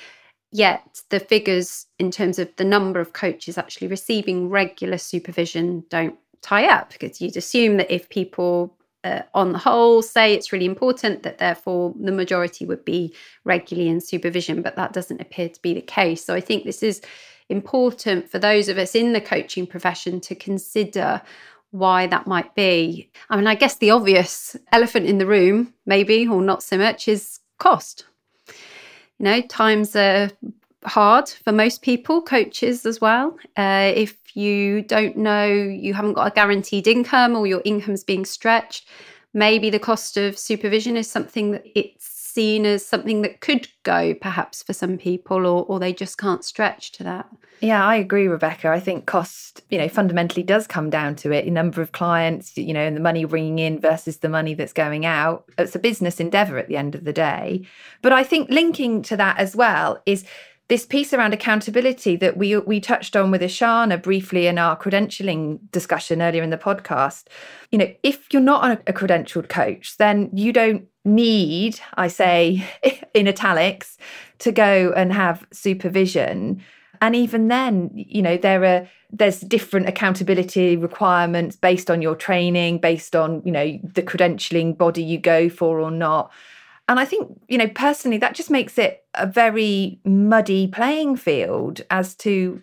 Yet 0.50 1.02
the 1.10 1.20
figures 1.20 1.86
in 1.98 2.10
terms 2.10 2.38
of 2.38 2.54
the 2.56 2.64
number 2.64 3.00
of 3.00 3.12
coaches 3.12 3.58
actually 3.58 3.88
receiving 3.88 4.48
regular 4.48 4.98
supervision 4.98 5.84
don't 5.90 6.18
tie 6.40 6.66
up 6.66 6.90
because 6.92 7.20
you'd 7.20 7.36
assume 7.36 7.76
that 7.76 7.90
if 7.90 8.08
people 8.08 8.74
uh, 9.04 9.22
on 9.34 9.52
the 9.52 9.58
whole 9.58 10.02
say 10.02 10.34
it's 10.34 10.52
really 10.52 10.64
important 10.64 11.22
that 11.22 11.38
therefore 11.38 11.94
the 12.00 12.12
majority 12.12 12.64
would 12.64 12.84
be 12.84 13.14
regularly 13.44 13.88
in 13.88 14.00
supervision 14.00 14.62
but 14.62 14.74
that 14.76 14.92
doesn't 14.92 15.20
appear 15.20 15.48
to 15.48 15.62
be 15.62 15.74
the 15.74 15.82
case. 15.82 16.24
So 16.24 16.34
i 16.34 16.40
think 16.40 16.64
this 16.64 16.82
is 16.82 17.02
important 17.48 18.30
for 18.30 18.38
those 18.38 18.68
of 18.68 18.78
us 18.78 18.94
in 18.94 19.12
the 19.12 19.20
coaching 19.20 19.66
profession 19.66 20.20
to 20.20 20.34
consider 20.34 21.22
why 21.70 22.06
that 22.06 22.26
might 22.26 22.54
be. 22.54 23.10
I 23.28 23.36
mean 23.36 23.46
i 23.46 23.54
guess 23.54 23.76
the 23.76 23.90
obvious 23.90 24.56
elephant 24.72 25.06
in 25.06 25.18
the 25.18 25.26
room 25.26 25.74
maybe 25.84 26.26
or 26.26 26.40
not 26.40 26.62
so 26.62 26.78
much 26.78 27.06
is 27.06 27.40
cost 27.58 28.06
you 29.18 29.24
know, 29.24 29.40
times 29.42 29.96
are 29.96 30.30
hard 30.84 31.28
for 31.28 31.52
most 31.52 31.82
people, 31.82 32.22
coaches 32.22 32.86
as 32.86 33.00
well. 33.00 33.36
Uh, 33.56 33.92
if 33.94 34.36
you 34.36 34.82
don't 34.82 35.16
know, 35.16 35.46
you 35.46 35.94
haven't 35.94 36.14
got 36.14 36.28
a 36.28 36.34
guaranteed 36.34 36.86
income 36.86 37.36
or 37.36 37.46
your 37.46 37.62
income's 37.64 38.04
being 38.04 38.24
stretched, 38.24 38.86
maybe 39.34 39.70
the 39.70 39.78
cost 39.78 40.16
of 40.16 40.38
supervision 40.38 40.96
is 40.96 41.10
something 41.10 41.50
that 41.52 41.64
it's 41.74 42.17
seen 42.38 42.64
as 42.64 42.86
something 42.86 43.22
that 43.22 43.40
could 43.40 43.66
go 43.82 44.14
perhaps 44.14 44.62
for 44.62 44.72
some 44.72 44.96
people 44.96 45.44
or, 45.44 45.64
or 45.64 45.80
they 45.80 45.92
just 45.92 46.18
can't 46.18 46.44
stretch 46.44 46.92
to 46.92 47.02
that. 47.02 47.28
Yeah, 47.60 47.84
I 47.84 47.96
agree, 47.96 48.28
Rebecca. 48.28 48.68
I 48.68 48.78
think 48.78 49.06
cost, 49.06 49.62
you 49.70 49.76
know, 49.76 49.88
fundamentally 49.88 50.44
does 50.44 50.68
come 50.68 50.88
down 50.88 51.16
to 51.16 51.32
it. 51.32 51.46
the 51.46 51.50
number 51.50 51.82
of 51.82 51.90
clients, 51.90 52.56
you 52.56 52.72
know, 52.72 52.86
and 52.86 52.96
the 52.96 53.00
money 53.00 53.24
bringing 53.24 53.58
in 53.58 53.80
versus 53.80 54.18
the 54.18 54.28
money 54.28 54.54
that's 54.54 54.72
going 54.72 55.04
out. 55.04 55.46
It's 55.58 55.74
a 55.74 55.80
business 55.80 56.20
endeavor 56.20 56.58
at 56.58 56.68
the 56.68 56.76
end 56.76 56.94
of 56.94 57.02
the 57.02 57.12
day. 57.12 57.66
But 58.02 58.12
I 58.12 58.22
think 58.22 58.50
linking 58.50 59.02
to 59.02 59.16
that 59.16 59.40
as 59.40 59.56
well 59.56 60.00
is 60.06 60.24
this 60.68 60.86
piece 60.86 61.12
around 61.12 61.32
accountability 61.32 62.14
that 62.16 62.36
we 62.36 62.56
we 62.58 62.78
touched 62.78 63.16
on 63.16 63.32
with 63.32 63.40
Ashana 63.40 64.00
briefly 64.00 64.46
in 64.46 64.58
our 64.58 64.78
credentialing 64.78 65.58
discussion 65.72 66.22
earlier 66.22 66.44
in 66.44 66.50
the 66.50 66.58
podcast. 66.58 67.24
You 67.72 67.78
know, 67.78 67.92
if 68.04 68.32
you're 68.32 68.42
not 68.42 68.70
a, 68.70 68.90
a 68.90 68.92
credentialed 68.92 69.48
coach, 69.48 69.96
then 69.96 70.30
you 70.32 70.52
don't 70.52 70.86
need, 71.14 71.80
I 71.94 72.08
say 72.08 72.64
in 73.14 73.28
italics, 73.28 73.98
to 74.38 74.52
go 74.52 74.92
and 74.96 75.12
have 75.12 75.46
supervision. 75.52 76.62
And 77.00 77.14
even 77.14 77.48
then 77.48 77.90
you 77.94 78.22
know 78.22 78.36
there 78.36 78.64
are 78.64 78.88
there's 79.10 79.40
different 79.40 79.88
accountability 79.88 80.76
requirements 80.76 81.56
based 81.56 81.90
on 81.90 82.02
your 82.02 82.14
training 82.14 82.78
based 82.78 83.16
on 83.16 83.42
you 83.44 83.52
know 83.52 83.78
the 83.82 84.02
credentialing 84.02 84.76
body 84.76 85.02
you 85.02 85.18
go 85.18 85.48
for 85.48 85.80
or 85.80 85.90
not. 85.90 86.32
And 86.88 86.98
i 86.98 87.04
think 87.04 87.28
you 87.48 87.58
know 87.58 87.68
personally 87.68 88.18
that 88.18 88.34
just 88.34 88.50
makes 88.50 88.78
it 88.78 89.04
a 89.14 89.26
very 89.26 90.00
muddy 90.04 90.66
playing 90.66 91.16
field 91.16 91.82
as 91.90 92.14
to 92.16 92.60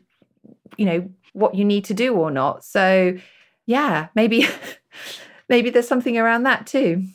you 0.77 0.85
know 0.85 1.09
what 1.33 1.55
you 1.55 1.65
need 1.65 1.85
to 1.85 1.93
do 1.93 2.13
or 2.13 2.31
not. 2.31 2.63
So 2.65 3.17
yeah 3.65 4.07
maybe 4.15 4.47
maybe 5.49 5.69
there's 5.69 5.87
something 5.87 6.17
around 6.17 6.43
that 6.43 6.67
too 6.67 7.05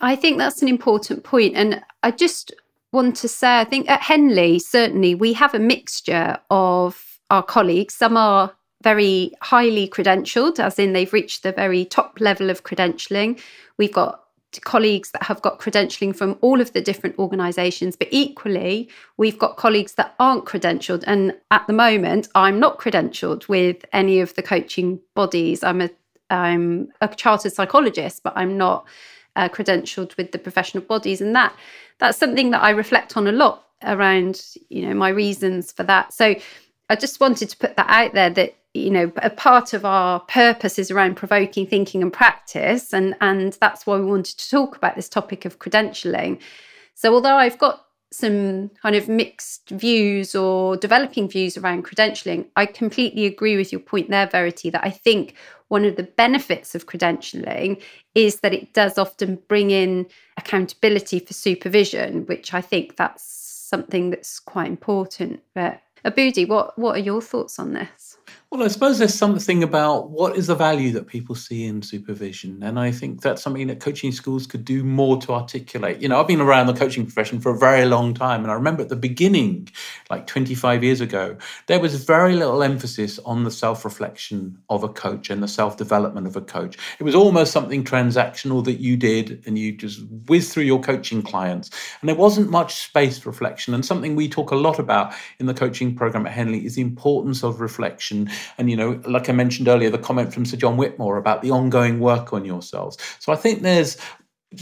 i 0.00 0.14
think 0.16 0.38
that's 0.38 0.62
an 0.62 0.68
important 0.68 1.24
point 1.24 1.54
and 1.54 1.82
i 2.02 2.10
just 2.10 2.52
want 2.96 3.16
to 3.16 3.28
say, 3.28 3.60
I 3.60 3.64
think 3.64 3.88
at 3.90 4.00
Henley, 4.00 4.58
certainly 4.58 5.14
we 5.14 5.32
have 5.34 5.54
a 5.54 5.58
mixture 5.58 6.38
of 6.50 7.20
our 7.30 7.42
colleagues. 7.42 7.94
Some 7.94 8.16
are 8.16 8.52
very 8.82 9.32
highly 9.42 9.88
credentialed, 9.88 10.58
as 10.58 10.78
in 10.78 10.92
they've 10.92 11.12
reached 11.12 11.42
the 11.42 11.52
very 11.52 11.84
top 11.84 12.20
level 12.20 12.50
of 12.50 12.64
credentialing. 12.64 13.40
We've 13.76 13.92
got 13.92 14.22
colleagues 14.64 15.10
that 15.10 15.24
have 15.24 15.42
got 15.42 15.60
credentialing 15.60 16.16
from 16.16 16.38
all 16.40 16.60
of 16.60 16.72
the 16.72 16.80
different 16.80 17.18
organizations, 17.18 17.96
but 17.96 18.08
equally, 18.10 18.88
we've 19.18 19.38
got 19.38 19.56
colleagues 19.56 19.94
that 19.94 20.14
aren't 20.18 20.46
credentialed. 20.46 21.04
And 21.06 21.34
at 21.50 21.66
the 21.66 21.72
moment, 21.72 22.28
I'm 22.34 22.58
not 22.58 22.78
credentialed 22.78 23.48
with 23.48 23.84
any 23.92 24.20
of 24.20 24.34
the 24.34 24.42
coaching 24.42 25.00
bodies. 25.14 25.62
I'm 25.62 25.82
a 25.82 25.90
I'm 26.28 26.88
a 27.00 27.08
chartered 27.08 27.52
psychologist, 27.52 28.22
but 28.24 28.32
I'm 28.34 28.56
not 28.56 28.86
uh, 29.36 29.48
credentialed 29.48 30.16
with 30.16 30.32
the 30.32 30.38
professional 30.38 30.82
bodies, 30.82 31.20
and 31.20 31.34
that 31.36 31.54
that's 31.98 32.18
something 32.18 32.50
that 32.50 32.62
I 32.62 32.70
reflect 32.70 33.16
on 33.16 33.26
a 33.26 33.32
lot 33.32 33.64
around 33.82 34.44
you 34.68 34.88
know 34.88 34.94
my 34.94 35.10
reasons 35.10 35.72
for 35.72 35.84
that. 35.84 36.12
So 36.12 36.34
I 36.90 36.96
just 36.96 37.20
wanted 37.20 37.50
to 37.50 37.56
put 37.56 37.76
that 37.76 37.88
out 37.88 38.14
there 38.14 38.30
that 38.30 38.56
you 38.76 38.90
know 38.90 39.12
a 39.18 39.30
part 39.30 39.72
of 39.72 39.84
our 39.84 40.20
purpose 40.20 40.78
is 40.78 40.90
around 40.90 41.16
provoking 41.16 41.66
thinking 41.66 42.02
and 42.02 42.12
practice 42.12 42.92
and 42.92 43.16
and 43.20 43.54
that's 43.54 43.86
why 43.86 43.96
we 43.98 44.04
wanted 44.04 44.38
to 44.38 44.50
talk 44.50 44.76
about 44.76 44.94
this 44.96 45.08
topic 45.08 45.44
of 45.44 45.58
credentialing 45.58 46.38
so 46.94 47.14
although 47.14 47.36
i've 47.36 47.58
got 47.58 47.85
some 48.12 48.70
kind 48.82 48.94
of 48.94 49.08
mixed 49.08 49.70
views 49.70 50.34
or 50.34 50.76
developing 50.76 51.28
views 51.28 51.56
around 51.56 51.84
credentialing 51.84 52.46
i 52.56 52.64
completely 52.64 53.26
agree 53.26 53.56
with 53.56 53.72
your 53.72 53.80
point 53.80 54.10
there 54.10 54.26
verity 54.26 54.70
that 54.70 54.84
i 54.84 54.90
think 54.90 55.34
one 55.68 55.84
of 55.84 55.96
the 55.96 56.04
benefits 56.04 56.74
of 56.76 56.86
credentialing 56.86 57.82
is 58.14 58.40
that 58.40 58.54
it 58.54 58.72
does 58.72 58.96
often 58.96 59.36
bring 59.48 59.70
in 59.70 60.06
accountability 60.36 61.18
for 61.18 61.34
supervision 61.34 62.24
which 62.26 62.54
i 62.54 62.60
think 62.60 62.96
that's 62.96 63.46
something 63.66 64.10
that's 64.10 64.38
quite 64.38 64.68
important. 64.68 65.42
But 65.54 65.80
Aboodi 66.04 66.48
what 66.48 66.78
what 66.78 66.96
are 66.96 67.00
your 67.00 67.20
thoughts 67.20 67.58
on 67.58 67.72
this 67.72 68.16
well, 68.52 68.62
I 68.62 68.68
suppose 68.68 68.98
there's 68.98 69.12
something 69.12 69.64
about 69.64 70.10
what 70.10 70.36
is 70.36 70.46
the 70.46 70.54
value 70.54 70.92
that 70.92 71.08
people 71.08 71.34
see 71.34 71.64
in 71.64 71.82
supervision. 71.82 72.62
And 72.62 72.78
I 72.78 72.92
think 72.92 73.20
that's 73.20 73.42
something 73.42 73.66
that 73.66 73.80
coaching 73.80 74.12
schools 74.12 74.46
could 74.46 74.64
do 74.64 74.84
more 74.84 75.20
to 75.22 75.32
articulate. 75.32 76.00
You 76.00 76.08
know, 76.08 76.20
I've 76.20 76.28
been 76.28 76.40
around 76.40 76.68
the 76.68 76.72
coaching 76.72 77.04
profession 77.04 77.40
for 77.40 77.50
a 77.50 77.58
very 77.58 77.84
long 77.86 78.14
time. 78.14 78.42
And 78.42 78.52
I 78.52 78.54
remember 78.54 78.82
at 78.82 78.88
the 78.88 78.94
beginning, 78.94 79.68
like 80.10 80.28
25 80.28 80.84
years 80.84 81.00
ago, 81.00 81.36
there 81.66 81.80
was 81.80 82.04
very 82.04 82.34
little 82.34 82.62
emphasis 82.62 83.18
on 83.20 83.42
the 83.42 83.50
self 83.50 83.84
reflection 83.84 84.56
of 84.70 84.84
a 84.84 84.88
coach 84.88 85.28
and 85.28 85.42
the 85.42 85.48
self 85.48 85.76
development 85.76 86.28
of 86.28 86.36
a 86.36 86.40
coach. 86.40 86.78
It 87.00 87.02
was 87.02 87.16
almost 87.16 87.50
something 87.50 87.82
transactional 87.82 88.64
that 88.64 88.78
you 88.78 88.96
did 88.96 89.42
and 89.46 89.58
you 89.58 89.72
just 89.72 90.04
whiz 90.28 90.54
through 90.54 90.64
your 90.64 90.80
coaching 90.80 91.20
clients. 91.20 91.70
And 92.00 92.08
there 92.08 92.16
wasn't 92.16 92.50
much 92.50 92.76
space 92.76 93.18
for 93.18 93.30
reflection. 93.30 93.74
And 93.74 93.84
something 93.84 94.14
we 94.14 94.28
talk 94.28 94.52
a 94.52 94.56
lot 94.56 94.78
about 94.78 95.14
in 95.40 95.46
the 95.46 95.54
coaching 95.54 95.96
program 95.96 96.26
at 96.26 96.32
Henley 96.32 96.64
is 96.64 96.76
the 96.76 96.82
importance 96.82 97.42
of 97.42 97.60
reflection 97.60 98.30
and, 98.58 98.70
you 98.70 98.76
know, 98.76 99.00
like 99.06 99.28
I 99.28 99.32
mentioned 99.32 99.68
earlier, 99.68 99.90
the 99.90 99.98
comment 99.98 100.32
from 100.32 100.44
Sir 100.44 100.56
John 100.56 100.76
Whitmore 100.76 101.16
about 101.16 101.42
the 101.42 101.50
ongoing 101.50 102.00
work 102.00 102.32
on 102.32 102.44
yourselves. 102.44 102.96
So 103.18 103.32
I 103.32 103.36
think 103.36 103.62
there's 103.62 103.96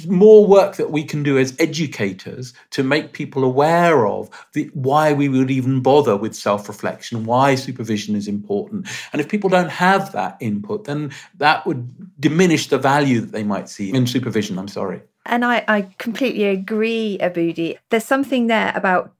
more 0.06 0.46
work 0.46 0.76
that 0.76 0.90
we 0.90 1.04
can 1.04 1.22
do 1.22 1.38
as 1.38 1.54
educators 1.58 2.54
to 2.70 2.82
make 2.82 3.12
people 3.12 3.44
aware 3.44 4.06
of 4.06 4.30
the, 4.52 4.70
why 4.72 5.12
we 5.12 5.28
would 5.28 5.50
even 5.50 5.80
bother 5.80 6.16
with 6.16 6.34
self-reflection 6.34 7.24
why 7.24 7.54
supervision 7.54 8.16
is 8.16 8.26
important 8.26 8.88
and 9.12 9.20
if 9.20 9.28
people 9.28 9.50
don't 9.50 9.68
have 9.68 10.10
that 10.12 10.36
input 10.40 10.84
then 10.84 11.12
that 11.36 11.64
would 11.66 12.18
diminish 12.18 12.68
the 12.68 12.78
value 12.78 13.20
that 13.20 13.32
they 13.32 13.44
might 13.44 13.68
see 13.68 13.92
in 13.92 14.06
supervision 14.06 14.58
i'm 14.58 14.68
sorry 14.68 15.02
and 15.26 15.44
I, 15.44 15.64
I 15.66 15.88
completely 15.98 16.44
agree, 16.44 17.18
Aboodi. 17.20 17.78
There's 17.90 18.04
something 18.04 18.48
there 18.48 18.72
about 18.74 19.13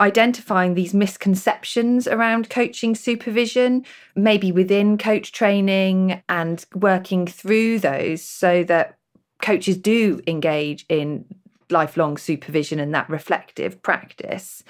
identifying 0.00 0.74
these 0.74 0.94
misconceptions 0.94 2.06
around 2.06 2.50
coaching 2.50 2.94
supervision, 2.94 3.84
maybe 4.14 4.52
within 4.52 4.98
coach 4.98 5.32
training, 5.32 6.22
and 6.28 6.64
working 6.74 7.26
through 7.26 7.78
those 7.78 8.22
so 8.22 8.64
that 8.64 8.98
coaches 9.40 9.76
do 9.76 10.20
engage 10.26 10.86
in 10.88 11.24
lifelong 11.70 12.16
supervision 12.16 12.78
and 12.78 12.94
that 12.94 13.08
reflective 13.08 13.82
practice. 13.82 14.62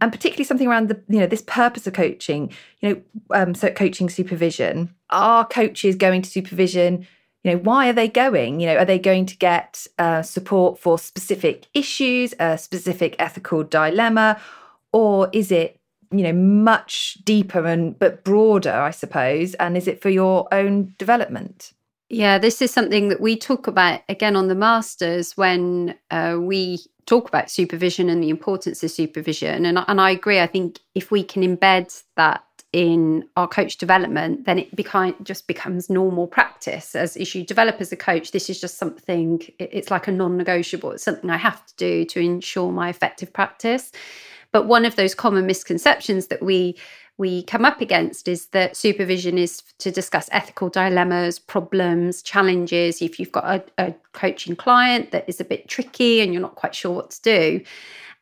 And 0.00 0.10
particularly 0.10 0.44
something 0.44 0.66
around 0.66 0.88
the 0.88 1.00
you 1.08 1.20
know 1.20 1.26
this 1.26 1.42
purpose 1.42 1.86
of 1.86 1.92
coaching 1.92 2.52
you 2.80 2.88
know 2.88 3.02
um, 3.30 3.54
so 3.54 3.70
coaching 3.70 4.08
supervision. 4.08 4.94
Are 5.10 5.46
coaches 5.46 5.96
going 5.96 6.22
to 6.22 6.30
supervision? 6.30 7.06
You 7.44 7.52
know 7.52 7.58
why 7.58 7.88
are 7.88 7.92
they 7.92 8.08
going? 8.08 8.60
You 8.60 8.68
know 8.68 8.76
are 8.76 8.84
they 8.84 8.98
going 8.98 9.26
to 9.26 9.36
get 9.36 9.86
uh, 9.98 10.22
support 10.22 10.78
for 10.78 10.98
specific 10.98 11.66
issues 11.74 12.34
a 12.38 12.58
specific 12.58 13.14
ethical 13.18 13.62
dilemma 13.62 14.40
or 14.92 15.28
is 15.32 15.50
it 15.50 15.78
you 16.12 16.22
know 16.22 16.32
much 16.32 17.18
deeper 17.24 17.66
and 17.66 17.98
but 17.98 18.24
broader 18.24 18.72
i 18.72 18.90
suppose 18.90 19.54
and 19.54 19.76
is 19.76 19.86
it 19.86 20.02
for 20.02 20.10
your 20.10 20.48
own 20.52 20.94
development 20.98 21.72
yeah 22.08 22.38
this 22.38 22.60
is 22.60 22.72
something 22.72 23.08
that 23.08 23.20
we 23.20 23.36
talk 23.36 23.66
about 23.66 24.00
again 24.08 24.34
on 24.36 24.48
the 24.48 24.54
masters 24.54 25.36
when 25.36 25.94
uh, 26.10 26.36
we 26.40 26.78
talk 27.06 27.28
about 27.28 27.50
supervision 27.50 28.08
and 28.08 28.22
the 28.22 28.28
importance 28.28 28.82
of 28.82 28.90
supervision 28.90 29.64
and, 29.64 29.78
and 29.86 30.00
i 30.00 30.10
agree 30.10 30.40
i 30.40 30.46
think 30.46 30.80
if 30.94 31.10
we 31.10 31.22
can 31.22 31.42
embed 31.42 32.02
that 32.16 32.42
in 32.72 33.28
our 33.36 33.48
coach 33.48 33.78
development, 33.78 34.44
then 34.46 34.58
it 34.58 34.74
become, 34.76 35.14
just 35.22 35.46
becomes 35.46 35.90
normal 35.90 36.26
practice. 36.26 36.94
As, 36.94 37.16
as 37.16 37.34
you 37.34 37.44
develop 37.44 37.80
as 37.80 37.90
a 37.90 37.96
coach, 37.96 38.30
this 38.30 38.48
is 38.48 38.60
just 38.60 38.78
something, 38.78 39.42
it's 39.58 39.90
like 39.90 40.06
a 40.06 40.12
non 40.12 40.36
negotiable. 40.36 40.92
It's 40.92 41.02
something 41.02 41.30
I 41.30 41.36
have 41.36 41.66
to 41.66 41.74
do 41.76 42.04
to 42.04 42.20
ensure 42.20 42.70
my 42.70 42.88
effective 42.88 43.32
practice. 43.32 43.90
But 44.52 44.66
one 44.66 44.84
of 44.84 44.96
those 44.96 45.14
common 45.14 45.46
misconceptions 45.46 46.28
that 46.28 46.42
we 46.42 46.76
we 47.18 47.42
come 47.42 47.66
up 47.66 47.82
against 47.82 48.28
is 48.28 48.46
that 48.46 48.74
supervision 48.74 49.36
is 49.36 49.60
to 49.76 49.90
discuss 49.90 50.30
ethical 50.32 50.70
dilemmas, 50.70 51.38
problems, 51.38 52.22
challenges. 52.22 53.02
If 53.02 53.20
you've 53.20 53.30
got 53.30 53.44
a, 53.44 53.62
a 53.76 53.94
coaching 54.12 54.56
client 54.56 55.10
that 55.10 55.28
is 55.28 55.38
a 55.38 55.44
bit 55.44 55.68
tricky 55.68 56.22
and 56.22 56.32
you're 56.32 56.40
not 56.40 56.54
quite 56.54 56.74
sure 56.74 56.92
what 56.92 57.10
to 57.10 57.20
do. 57.20 57.60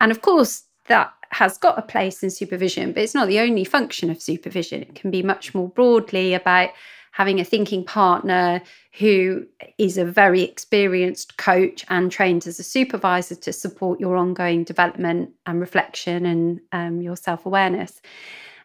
And 0.01 0.11
of 0.11 0.21
course, 0.21 0.65
that 0.89 1.13
has 1.31 1.59
got 1.59 1.79
a 1.79 1.83
place 1.83 2.25
in 2.25 2.31
supervision, 2.31 2.93
but 2.93 3.05
it's 3.05 3.15
not 3.15 3.29
the 3.29 3.39
only 3.39 3.63
function 3.63 4.11
of 4.11 4.21
supervision. 4.21 4.83
It 4.83 4.97
can 4.97 5.13
be 5.13 5.23
much 5.23 5.55
more 5.55 5.69
broadly 5.69 6.35
about 6.35 6.71
having 7.19 7.41
a 7.41 7.45
thinking 7.45 7.85
partner 7.85 8.63
who 8.97 9.45
is 9.77 9.99
a 9.99 10.05
very 10.05 10.43
experienced 10.43 11.37
coach 11.37 11.85
and 11.89 12.13
trained 12.13 12.47
as 12.47 12.61
a 12.61 12.63
supervisor 12.63 13.35
to 13.35 13.53
support 13.53 13.99
your 13.99 14.17
ongoing 14.17 14.63
development 14.63 15.29
and 15.45 15.61
reflection 15.61 16.25
and 16.25 16.61
um, 16.71 17.03
your 17.03 17.17
self 17.17 17.45
awareness. 17.45 18.01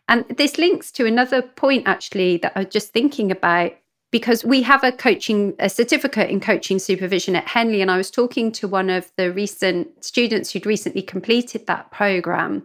And 0.07 0.23
this 0.37 0.59
links 0.59 0.91
to 0.91 1.07
another 1.07 1.41
point 1.41 1.87
actually 1.87 2.37
that 2.37 2.51
I 2.55 2.59
was 2.59 2.71
just 2.71 2.93
thinking 2.93 3.31
about 3.31 3.73
because 4.11 4.45
we 4.45 4.61
have 4.61 4.83
a 4.83 4.91
coaching 4.91 5.55
a 5.57 5.67
certificate 5.67 6.29
in 6.29 6.39
coaching 6.39 6.77
supervision 6.77 7.35
at 7.35 7.47
Henley 7.47 7.81
and 7.81 7.89
I 7.89 7.97
was 7.97 8.11
talking 8.11 8.51
to 8.51 8.67
one 8.67 8.91
of 8.91 9.11
the 9.17 9.31
recent 9.31 10.05
students 10.05 10.51
who'd 10.51 10.67
recently 10.67 11.01
completed 11.01 11.65
that 11.65 11.89
program 11.89 12.63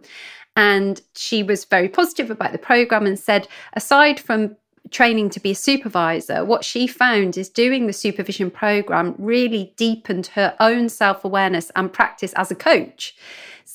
and 0.55 1.01
she 1.15 1.41
was 1.41 1.65
very 1.65 1.89
positive 1.89 2.29
about 2.29 2.51
the 2.51 2.59
program 2.59 3.07
and 3.07 3.17
said 3.17 3.47
aside 3.73 4.19
from 4.19 4.55
training 4.91 5.29
to 5.31 5.39
be 5.39 5.51
a 5.51 5.55
supervisor, 5.55 6.43
what 6.43 6.63
she 6.63 6.87
found 6.87 7.37
is 7.37 7.49
doing 7.49 7.87
the 7.87 7.93
supervision 7.93 8.51
program 8.51 9.15
really 9.17 9.73
deepened 9.77 10.27
her 10.27 10.55
own 10.59 10.89
self 10.89 11.23
awareness 11.23 11.71
and 11.75 11.91
practice 11.91 12.33
as 12.33 12.51
a 12.51 12.55
coach. 12.55 13.15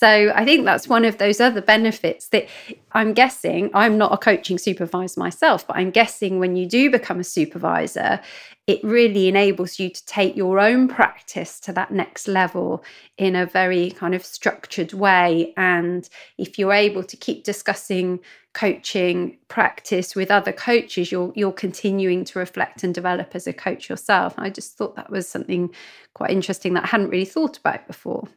So 0.04 0.34
I 0.34 0.44
think 0.44 0.66
that's 0.66 0.86
one 0.86 1.06
of 1.06 1.16
those 1.16 1.40
other 1.40 1.62
benefits 1.62 2.28
that 2.28 2.46
I'm 2.92 3.14
guessing 3.14 3.70
I'm 3.72 3.96
not 3.96 4.12
a 4.12 4.18
coaching 4.18 4.58
supervisor 4.58 5.18
myself, 5.18 5.66
but 5.66 5.76
I'm 5.78 5.90
guessing 5.90 6.38
when 6.38 6.56
you 6.56 6.66
do 6.66 6.90
become 6.90 7.20
a 7.20 7.24
supervisor, 7.24 8.20
it 8.66 8.84
really 8.84 9.28
enables 9.28 9.78
you 9.78 9.88
to 9.88 10.04
take 10.04 10.36
your 10.36 10.60
own 10.60 10.88
practice 10.88 11.58
to 11.60 11.72
that 11.72 11.90
next 11.90 12.28
level 12.28 12.84
in 13.16 13.34
a 13.34 13.46
very 13.46 13.92
kind 13.92 14.14
of 14.14 14.26
structured 14.26 14.92
way. 14.92 15.54
And 15.56 16.06
if 16.36 16.58
you're 16.58 16.74
able 16.74 17.04
to 17.04 17.16
keep 17.16 17.42
discussing 17.42 18.20
coaching 18.52 19.38
practice 19.48 20.14
with 20.14 20.30
other 20.30 20.52
coaches, 20.52 21.10
you're 21.12 21.32
you're 21.34 21.50
continuing 21.50 22.26
to 22.26 22.38
reflect 22.38 22.84
and 22.84 22.94
develop 22.94 23.34
as 23.34 23.46
a 23.46 23.54
coach 23.54 23.88
yourself. 23.88 24.34
I 24.36 24.50
just 24.50 24.76
thought 24.76 24.96
that 24.96 25.08
was 25.08 25.26
something 25.26 25.74
quite 26.12 26.30
interesting 26.30 26.74
that 26.74 26.84
I 26.84 26.88
hadn't 26.88 27.08
really 27.08 27.24
thought 27.24 27.56
about 27.56 27.86
before. 27.86 28.28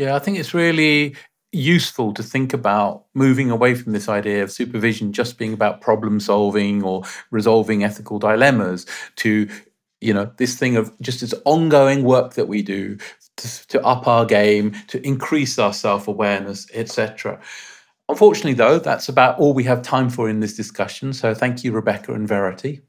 Yeah, 0.00 0.16
I 0.16 0.18
think 0.18 0.38
it's 0.38 0.54
really 0.54 1.14
useful 1.52 2.14
to 2.14 2.22
think 2.22 2.54
about 2.54 3.04
moving 3.12 3.50
away 3.50 3.74
from 3.74 3.92
this 3.92 4.08
idea 4.08 4.42
of 4.42 4.50
supervision 4.50 5.12
just 5.12 5.36
being 5.36 5.52
about 5.52 5.82
problem 5.82 6.20
solving 6.20 6.82
or 6.82 7.02
resolving 7.30 7.84
ethical 7.84 8.18
dilemmas 8.18 8.86
to 9.16 9.46
you 10.00 10.14
know 10.14 10.32
this 10.38 10.58
thing 10.58 10.76
of 10.76 10.90
just 11.02 11.20
this 11.20 11.34
ongoing 11.44 12.02
work 12.02 12.32
that 12.32 12.48
we 12.48 12.62
do 12.62 12.96
to, 13.36 13.66
to 13.66 13.84
up 13.84 14.06
our 14.08 14.24
game 14.24 14.74
to 14.86 15.06
increase 15.06 15.58
our 15.58 15.74
self-awareness 15.74 16.66
etc 16.72 17.38
unfortunately 18.08 18.54
though 18.54 18.78
that's 18.78 19.10
about 19.10 19.38
all 19.38 19.52
we 19.52 19.64
have 19.64 19.82
time 19.82 20.08
for 20.08 20.30
in 20.30 20.40
this 20.40 20.56
discussion 20.56 21.12
so 21.12 21.34
thank 21.34 21.62
you 21.62 21.72
rebecca 21.72 22.14
and 22.14 22.26
verity. 22.26 22.80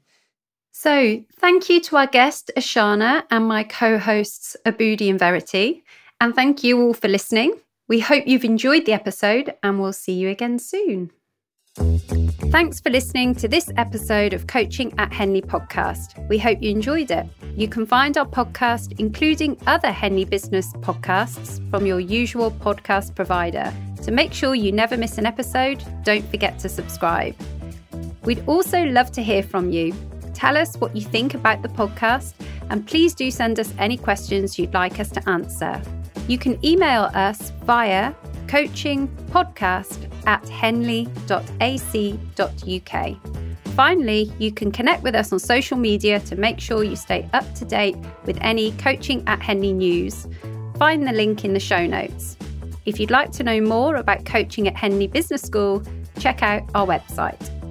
So 0.74 1.22
thank 1.34 1.68
you 1.68 1.82
to 1.82 1.96
our 1.98 2.06
guest 2.06 2.50
ashana 2.56 3.24
and 3.30 3.46
my 3.46 3.64
co-hosts 3.64 4.56
Aboodi 4.64 5.10
and 5.10 5.18
verity 5.18 5.84
and 6.22 6.36
thank 6.36 6.62
you 6.62 6.80
all 6.80 6.94
for 6.94 7.08
listening 7.08 7.52
We 7.88 7.98
hope 7.98 8.28
you've 8.28 8.44
enjoyed 8.44 8.86
the 8.86 8.92
episode 8.92 9.54
and 9.62 9.80
we'll 9.80 9.92
see 9.92 10.12
you 10.12 10.28
again 10.28 10.60
soon. 10.60 11.10
Thanks 11.76 12.78
for 12.80 12.90
listening 12.90 13.34
to 13.34 13.48
this 13.48 13.70
episode 13.76 14.32
of 14.32 14.46
Coaching 14.46 14.94
at 14.98 15.12
Henley 15.12 15.42
podcast. 15.42 16.26
We 16.28 16.38
hope 16.38 16.62
you 16.62 16.70
enjoyed 16.70 17.10
it. 17.10 17.26
You 17.56 17.66
can 17.66 17.84
find 17.84 18.16
our 18.16 18.26
podcast, 18.26 19.00
including 19.00 19.58
other 19.66 19.90
Henley 19.90 20.24
business 20.24 20.72
podcasts, 20.74 21.58
from 21.70 21.86
your 21.86 21.98
usual 21.98 22.52
podcast 22.52 23.16
provider. 23.16 23.72
To 24.04 24.10
make 24.12 24.32
sure 24.32 24.54
you 24.54 24.70
never 24.70 24.96
miss 24.96 25.18
an 25.18 25.26
episode, 25.26 25.82
don't 26.04 26.26
forget 26.30 26.58
to 26.60 26.68
subscribe. 26.68 27.34
We'd 28.22 28.46
also 28.46 28.84
love 28.84 29.10
to 29.12 29.22
hear 29.22 29.42
from 29.42 29.70
you. 29.70 29.92
Tell 30.34 30.56
us 30.56 30.76
what 30.76 30.94
you 30.94 31.02
think 31.02 31.34
about 31.34 31.62
the 31.62 31.68
podcast, 31.68 32.34
and 32.70 32.86
please 32.86 33.12
do 33.12 33.30
send 33.30 33.58
us 33.58 33.74
any 33.78 33.96
questions 33.96 34.58
you'd 34.58 34.72
like 34.72 35.00
us 35.00 35.10
to 35.10 35.28
answer. 35.28 35.82
You 36.32 36.38
can 36.38 36.58
email 36.64 37.10
us 37.12 37.50
via 37.66 38.14
coachingpodcast 38.46 40.10
at 40.26 40.48
henley.ac.uk. 40.48 41.26
Finally, 43.76 44.32
you 44.38 44.50
can 44.50 44.72
connect 44.72 45.02
with 45.02 45.14
us 45.14 45.30
on 45.30 45.38
social 45.38 45.76
media 45.76 46.20
to 46.20 46.34
make 46.36 46.58
sure 46.58 46.84
you 46.84 46.96
stay 46.96 47.28
up 47.34 47.54
to 47.56 47.66
date 47.66 47.98
with 48.24 48.38
any 48.40 48.72
Coaching 48.78 49.22
at 49.26 49.42
Henley 49.42 49.74
news. 49.74 50.26
Find 50.78 51.06
the 51.06 51.12
link 51.12 51.44
in 51.44 51.52
the 51.52 51.60
show 51.60 51.84
notes. 51.86 52.38
If 52.86 52.98
you'd 52.98 53.10
like 53.10 53.30
to 53.32 53.42
know 53.42 53.60
more 53.60 53.96
about 53.96 54.24
coaching 54.24 54.66
at 54.66 54.74
Henley 54.74 55.08
Business 55.08 55.42
School, 55.42 55.82
check 56.18 56.42
out 56.42 56.62
our 56.74 56.86
website 56.86 57.61